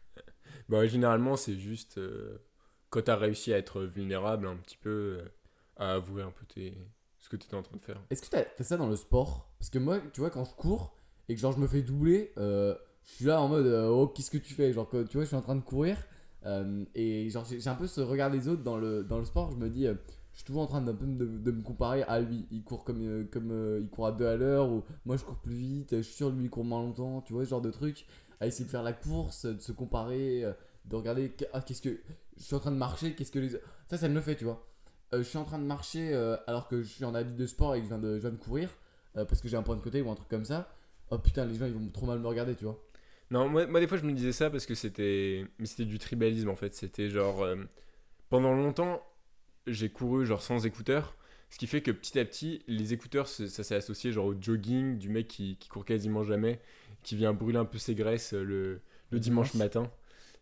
[0.70, 2.38] Bah, généralement, c'est juste euh,
[2.91, 5.26] quand t'as réussi à être vulnérable un petit peu, euh,
[5.78, 6.78] à avouer un peu tes,
[7.17, 7.99] ce que t'étais en train de faire.
[8.11, 9.51] Est-ce que t'as as ça dans le sport?
[9.57, 10.95] Parce que moi, tu vois, quand je cours
[11.28, 14.30] et que genre je me fais doubler, euh, je suis là en mode oh qu'est-ce
[14.30, 14.72] que tu fais?
[14.72, 15.97] Genre que tu vois, je suis en train de courir
[16.95, 19.51] et genre j'ai un peu ce regard des autres dans le, dans le sport.
[19.51, 19.95] Je me dis, je
[20.34, 22.47] suis toujours en train de, de me comparer à lui.
[22.51, 25.55] Il court comme, comme il court à deux à l'heure ou moi je cours plus
[25.55, 25.97] vite.
[25.97, 27.22] Je suis sûr lui il court moins longtemps.
[27.22, 28.05] Tu vois ce genre de truc.
[28.40, 30.54] À essayer de faire la course, de se comparer, euh,
[30.86, 32.00] de regarder ah, qu'est-ce que
[32.38, 33.50] je suis en train de marcher, qu'est-ce que les
[33.90, 34.66] ça ça me le fait tu vois.
[35.14, 37.46] Euh, je suis en train de marcher euh, alors que je suis en habit de
[37.46, 38.70] sport et que je viens de, je viens de courir
[39.14, 40.72] parce que j'ai un point de côté ou un truc comme ça.
[41.10, 42.82] Oh putain les gens ils vont trop mal me regarder tu vois.
[43.32, 46.00] Non, moi, moi, des fois je me disais ça parce que c'était mais c'était du
[46.00, 46.74] tribalisme en fait.
[46.74, 47.46] C'était genre
[48.30, 49.02] pendant longtemps
[49.68, 51.16] j'ai couru genre sans écouteurs,
[51.50, 54.97] ce qui fait que petit à petit les écouteurs ça s'est associé genre au jogging
[54.97, 56.60] du mec qui, qui court quasiment jamais,
[57.04, 58.82] qui vient brûler un peu ses graisses euh, le,
[59.12, 59.91] le Le dimanche matin.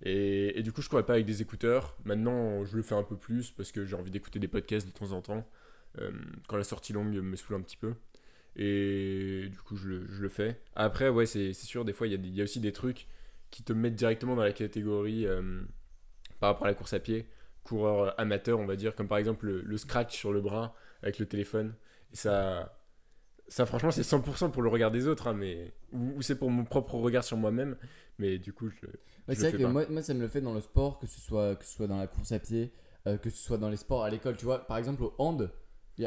[0.03, 1.95] Et, et du coup je courais pas avec des écouteurs.
[2.05, 4.91] Maintenant je le fais un peu plus parce que j'ai envie d'écouter des podcasts de
[4.91, 5.47] temps en temps
[5.99, 6.11] euh,
[6.47, 7.93] quand la sortie longue me saoule un petit peu.
[8.55, 10.59] Et du coup, je le, je le fais.
[10.75, 13.07] Après, ouais, c'est sûr, des fois, il y, y a aussi des trucs
[13.51, 15.61] qui te mettent directement dans la catégorie euh,
[16.39, 17.27] par rapport à la course à pied,
[17.63, 21.19] coureur amateur, on va dire, comme par exemple le, le scratch sur le bras avec
[21.19, 21.75] le téléphone.
[22.13, 22.77] Et ça,
[23.47, 26.49] ça franchement, c'est 100% pour le regard des autres, hein, mais, ou, ou c'est pour
[26.51, 27.77] mon propre regard sur moi-même.
[28.19, 28.87] Mais du coup, je,
[29.27, 31.19] Ouais, c'est vrai que moi, moi, ça me le fait dans le sport, que ce
[31.19, 32.71] soit, que ce soit dans la course à pied,
[33.07, 34.37] euh, que ce soit dans les sports à l'école.
[34.37, 35.51] Tu vois, par exemple, au hand,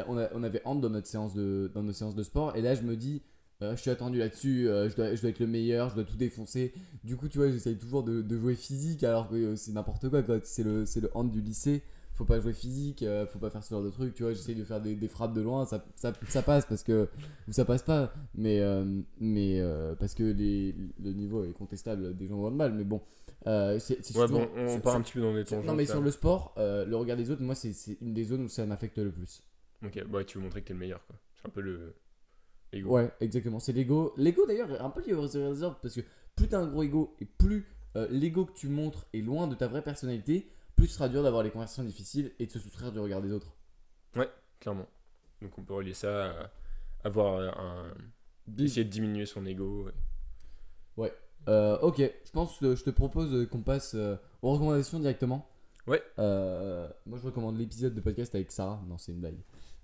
[0.07, 2.61] on, a- on avait hand dans notre séance de, dans nos séances de sport, et
[2.61, 3.21] là, je me dis,
[3.61, 6.03] euh, je suis attendu là-dessus, euh, je, dois, je dois être le meilleur, je dois
[6.03, 6.73] tout défoncer.
[7.03, 10.09] Du coup, tu vois, j'essaye toujours de, de jouer physique, alors que euh, c'est n'importe
[10.09, 10.39] quoi, quoi.
[10.43, 11.83] C'est le, c'est le hand du lycée.
[12.13, 14.33] Faut pas jouer physique, euh, faut pas faire ce genre de truc, tu vois.
[14.33, 17.07] J'essaye de faire des, des frappes de loin, ça, ça, ça passe parce que.
[17.47, 22.15] Ou ça passe pas, mais, euh, mais euh, parce que les, le niveau est contestable
[22.15, 23.01] des gens au handball, mais bon.
[23.45, 25.67] C'est c'est ouais, bon, on part un petit peu dans des sur- tangents.
[25.71, 25.91] Non, mais là.
[25.91, 28.65] sur le sport, le regard des autres, moi, c'est c'est une des zones où ça
[28.65, 29.41] m'affecte le plus.
[29.83, 31.15] Ok, ouais, tu veux montrer que t'es le meilleur, quoi.
[31.41, 31.95] C'est un peu le.
[32.71, 32.91] l'ego.
[32.91, 33.59] Ouais, exactement.
[33.59, 34.13] C'est l'ego.
[34.17, 36.01] L'ego, d'ailleurs, est un peu lié au autres parce que
[36.35, 37.65] plus t'as un gros ego et plus
[38.11, 40.51] l'ego que tu montres est loin de ta vraie personnalité,
[40.81, 43.31] plus ce sera dur d'avoir les conversations difficiles et de se soustraire du regard des
[43.31, 43.53] autres.
[44.59, 44.87] clairement.
[45.41, 46.51] Donc on peut relier ça à
[47.03, 47.93] avoir un.
[48.57, 49.89] essayer de diminuer son ego.
[50.97, 51.13] ouais.
[51.47, 55.47] Euh, ok, je pense que je te propose euh, qu'on passe euh, aux recommandations directement.
[55.87, 56.01] Ouais.
[56.19, 58.79] Euh, moi, je recommande l'épisode de podcast avec Sarah.
[58.87, 59.37] Non, c'est une blague.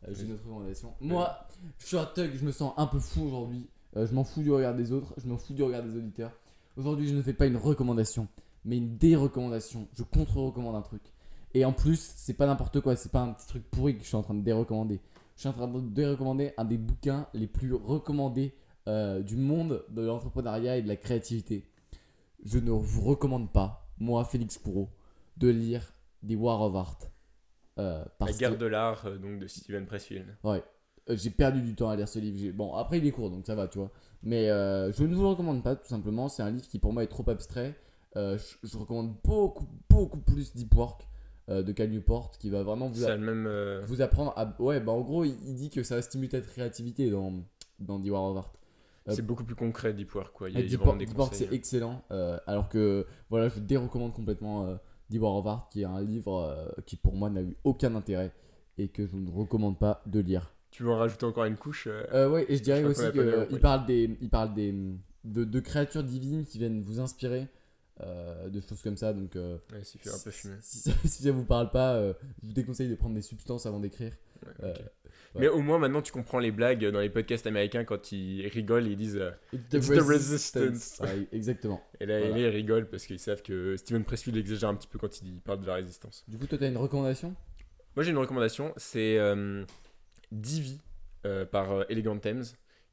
[0.08, 0.94] Euh, J'ai une autre recommandation.
[1.02, 1.48] Moi,
[1.80, 3.68] je suis un thug, je me sens un peu fou aujourd'hui.
[3.96, 6.32] Euh, je m'en fous du regard des autres, je m'en fous du regard des auditeurs.
[6.76, 8.28] Aujourd'hui, je ne fais pas une recommandation,
[8.68, 9.88] mais une dérecommandation.
[9.98, 11.02] Je contre-recommande un truc.
[11.54, 14.08] Et en plus, c'est pas n'importe quoi, c'est pas un petit truc pourri que je
[14.10, 15.00] suis en train de dérecommander.
[15.36, 18.54] Je suis en train de dérecommander un des bouquins les plus recommandés
[18.88, 21.64] euh, du monde de l'entrepreneuriat et de la créativité.
[22.44, 24.90] Je ne vous recommande pas, moi, Félix Courreau,
[25.38, 25.94] de lire
[26.28, 26.98] The War of Art.
[27.80, 30.36] Euh, La parce guerre que de l'art euh, donc de Steven Pressfield.
[30.46, 30.60] euh,
[31.10, 32.38] j'ai perdu du temps à lire ce livre.
[32.38, 33.92] J'ai- Bon, après, il est court, donc ça va, tu vois.
[34.24, 36.28] Mais je ne vous le recommande pas, tout simplement.
[36.28, 37.76] C'est un livre qui, pour moi, est trop abstrait.
[38.16, 41.08] Euh, je, je recommande beaucoup, beaucoup plus Deep Work
[41.50, 43.46] euh, de Cal Newport, qui va vraiment vous, Ça a le même.
[43.48, 44.56] euh, vous apprendre à.
[44.60, 47.34] Ouais, bah en gros, il, il dit que ça va stimuler ta créativité dans,
[47.80, 48.54] dans The War of Art.
[49.10, 50.50] C'est beaucoup plus concret Deep Work quoi.
[50.50, 52.04] Il y a, Deep Work, Deep c'est excellent.
[52.12, 54.68] euh, alors que, voilà, je dérecommande complètement
[55.12, 58.34] The War of Art, qui est un livre qui, pour moi, n'a eu aucun intérêt
[58.78, 60.54] et que je ne recommande pas de lire.
[60.72, 63.86] Tu veux en rajouter encore une couche ouais, et je dirais Je aussi qu'il parle,
[63.86, 64.76] des, il parle des,
[65.24, 67.48] de, de créatures divines qui viennent vous inspirer,
[68.02, 69.14] euh, de choses comme ça.
[69.14, 70.56] Donc, euh, Ouais, un peu fumer.
[70.62, 73.66] si, ça, si ça vous parle pas, euh, je vous déconseille de prendre des substances
[73.66, 74.14] avant d'écrire.
[74.62, 74.74] Ouais.
[75.36, 78.88] Mais au moins maintenant tu comprends les blagues dans les podcasts américains quand ils rigolent,
[78.88, 79.22] ils disent.
[79.54, 81.00] It's the resistance.
[81.00, 81.82] Ouais, exactement.
[82.00, 82.38] Et là, Voilà.
[82.40, 85.62] ils rigolent parce qu'ils savent que Steven Pressfield exagère un petit peu quand il parle
[85.62, 86.24] de la résistance.
[86.28, 87.36] Du coup, toi, t'as une recommandation?
[87.96, 89.18] Moi j'ai une recommandation, c'est
[90.32, 90.80] Divi
[91.52, 92.44] par Elegant Thames,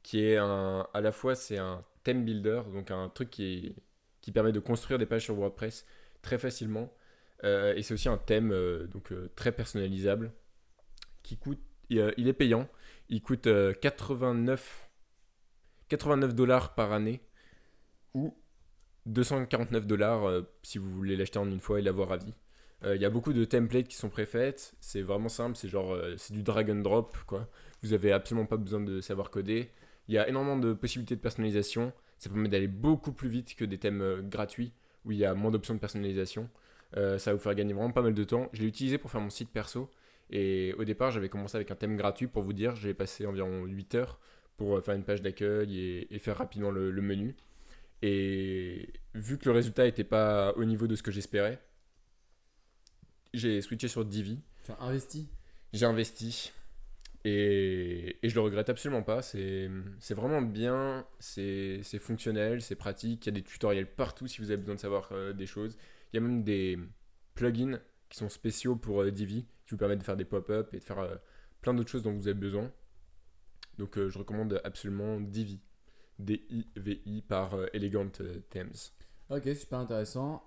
[0.03, 3.75] qui est un, à la fois c'est un theme builder, donc un truc qui, est-
[4.25, 5.85] qui permet de construire des pages sur WordPress
[6.23, 6.91] très facilement,
[7.45, 10.33] Euh, et c'est aussi un thème euh, donc euh, très personnalisable,
[11.23, 11.61] qui coûte,
[11.91, 12.67] il, est payant,
[13.11, 14.89] il coûte euh, 89
[15.89, 17.21] 89 dollars par année
[18.15, 18.35] ou
[19.05, 22.35] 249 dollars si vous voulez l'acheter en une fois et l'avoir à vie.
[22.87, 26.33] Il y a beaucoup de templates qui sont préfaites, c'est vraiment simple, c'est genre c'est
[26.33, 27.51] du drag and drop quoi.
[27.83, 29.71] Vous avez absolument pas besoin de savoir coder.
[30.09, 33.65] Il y a énormément de possibilités de personnalisation, ça permet d'aller beaucoup plus vite que
[33.65, 34.73] des thèmes euh, gratuits
[35.05, 36.49] où il y a moins d'options de personnalisation.
[36.97, 38.49] Euh, ça va vous faire gagner vraiment pas mal de temps.
[38.53, 39.91] Je l'ai utilisé pour faire mon site perso
[40.31, 43.65] et au départ j'avais commencé avec un thème gratuit pour vous dire, j'ai passé environ
[43.65, 44.21] 8 heures
[44.57, 47.37] pour euh, faire une page d'accueil et, et faire rapidement le, le menu.
[48.03, 51.59] Et vu que le résultat n'était pas au niveau de ce que j'espérais,
[53.33, 54.41] j'ai switché sur Divi.
[54.65, 55.29] Tu as investi?
[55.73, 56.53] J'ai investi.
[57.25, 59.23] Et, et je le regrette absolument pas.
[59.23, 59.71] C'est
[60.11, 63.25] vraiment bien, c'est fonctionnel, c'est pratique.
[63.25, 65.79] Il y a des tutoriels partout si vous avez besoin de savoir euh, des choses.
[66.13, 66.79] Il y a même des
[67.35, 70.79] plugins qui sont spéciaux pour euh, Divi qui vous permettent de faire des pop-up et
[70.79, 71.17] de faire euh,
[71.63, 72.71] plein d'autres choses dont vous avez besoin.
[73.79, 75.61] Donc je recommande absolument Divi.
[76.21, 78.09] D-I-V-I par Elegant
[78.51, 78.71] Thames.
[79.31, 80.47] Ok, super intéressant.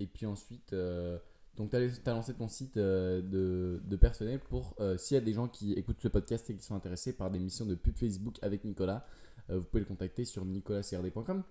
[0.00, 0.74] Et puis ensuite,
[1.56, 5.20] donc tu as, lancé ton site euh, de, de personnel pour euh, s'il y a
[5.20, 7.96] des gens qui écoutent ce podcast et qui sont intéressés par des missions de pub
[7.96, 9.06] Facebook avec Nicolas,
[9.50, 11.42] euh, vous pouvez le contacter sur nicolascrd.com.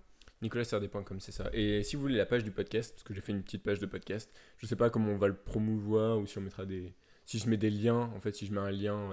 [0.42, 1.50] nicolasrd.com, c'est ça.
[1.52, 3.80] Et si vous voulez la page du podcast, parce que j'ai fait une petite page
[3.80, 6.94] de podcast, je sais pas comment on va le promouvoir ou si on mettra des.
[7.24, 9.10] Si je mets des liens, en fait, si je mets un lien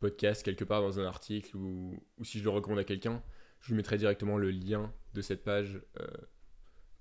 [0.00, 3.22] podcast quelque part dans un article ou, ou si je le recommande à quelqu'un,
[3.60, 5.82] je lui mettrai directement le lien de cette page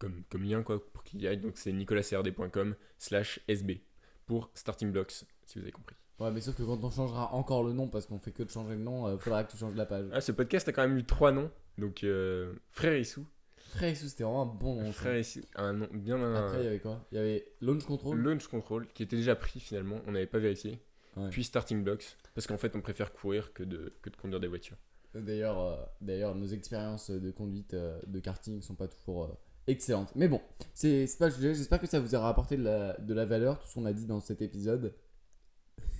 [0.03, 1.37] comme, comme lien quoi, pour qu'il y aille.
[1.39, 3.71] Donc c'est nicolasrd.com slash sb
[4.25, 5.11] pour Starting Blocks,
[5.45, 5.95] si vous avez compris.
[6.19, 8.49] Ouais, mais sauf que quand on changera encore le nom, parce qu'on fait que de
[8.49, 10.05] changer le nom, euh, faudra que tu changes la page.
[10.13, 11.49] Ah, ce podcast a quand même eu trois noms.
[11.77, 13.25] Donc euh, Frère Issou.
[13.57, 14.91] Frère Issou, c'était vraiment un bon nom.
[14.91, 17.05] Frère Issou, un nom bien un- Après, il y avait quoi?
[17.11, 18.17] Il y avait Launch Control.
[18.17, 20.79] Launch Control qui était déjà pris finalement, on n'avait pas vérifié.
[21.17, 21.29] Ouais.
[21.29, 24.47] Puis Starting Blocks, parce qu'en fait on préfère courir que de, que de conduire des
[24.47, 24.77] voitures.
[25.15, 29.37] D'ailleurs, euh, d'ailleurs, nos expériences de conduite euh, de karting sont pas toujours
[29.67, 30.11] euh, excellentes.
[30.15, 30.41] Mais bon,
[30.73, 31.29] c'est pas.
[31.29, 33.93] J'espère que ça vous aura apporté de la, de la valeur, tout ce qu'on a
[33.93, 34.93] dit dans cet épisode.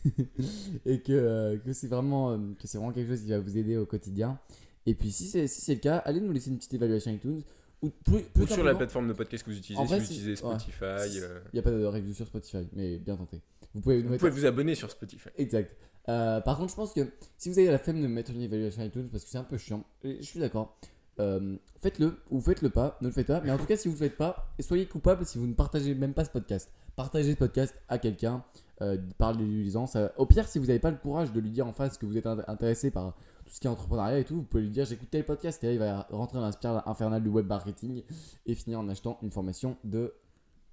[0.85, 3.57] et que, euh, que c'est vraiment, euh, que c'est vraiment quelque chose qui va vous
[3.57, 4.39] aider au quotidien.
[4.85, 7.41] Et puis, si c'est si le cas, allez nous laisser une petite évaluation iTunes.
[7.81, 10.11] Ou plus, plus Ou sur la plateforme de podcast que vous utilisez, vrai, si vous
[10.13, 10.35] utilisez.
[10.37, 10.83] Spotify.
[10.83, 13.41] euh, Il n'y a pas de review sur Spotify, mais bien tenté.
[13.73, 15.29] Vous pouvez Vous mettre pouvez vous abonner sur Spotify.
[15.37, 15.75] Exact.
[16.07, 17.01] Euh, par contre, je pense que
[17.37, 19.57] si vous avez la flemme de mettre une évaluation iTunes parce que c'est un peu
[19.57, 20.77] chiant, je suis d'accord.
[21.19, 23.41] Euh, faites-le ou faites-le pas, ne le faites pas.
[23.41, 25.93] Mais en tout cas, si vous le faites pas, soyez coupable si vous ne partagez
[25.95, 26.71] même pas ce podcast.
[26.95, 28.43] Partagez ce podcast à quelqu'un,
[28.81, 29.87] euh, parlez-lui-en.
[29.87, 32.05] Ça- Au pire, si vous n'avez pas le courage de lui dire en face que
[32.05, 34.69] vous êtes int- intéressé par tout ce qui est entrepreneuriat et tout, vous pouvez lui
[34.69, 37.47] dire j'écoute tel podcast et là il va rentrer dans la spirale infernale du web
[37.47, 38.03] marketing
[38.45, 40.13] et finir en achetant une formation de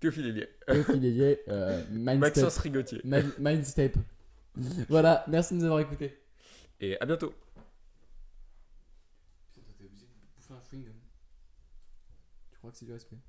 [0.01, 2.19] Que Philippe Ophélie euh, Mindstep.
[2.21, 3.01] Maxence Rigotier.
[3.05, 3.97] Mind- Mindstep.
[4.89, 6.17] voilà, merci de nous avoir écoutés.
[6.81, 7.33] Et à bientôt.
[9.53, 10.95] Putain, t'es obligé de bouffer un chewing-gum.
[12.53, 13.19] Tu crois que c'est du respect?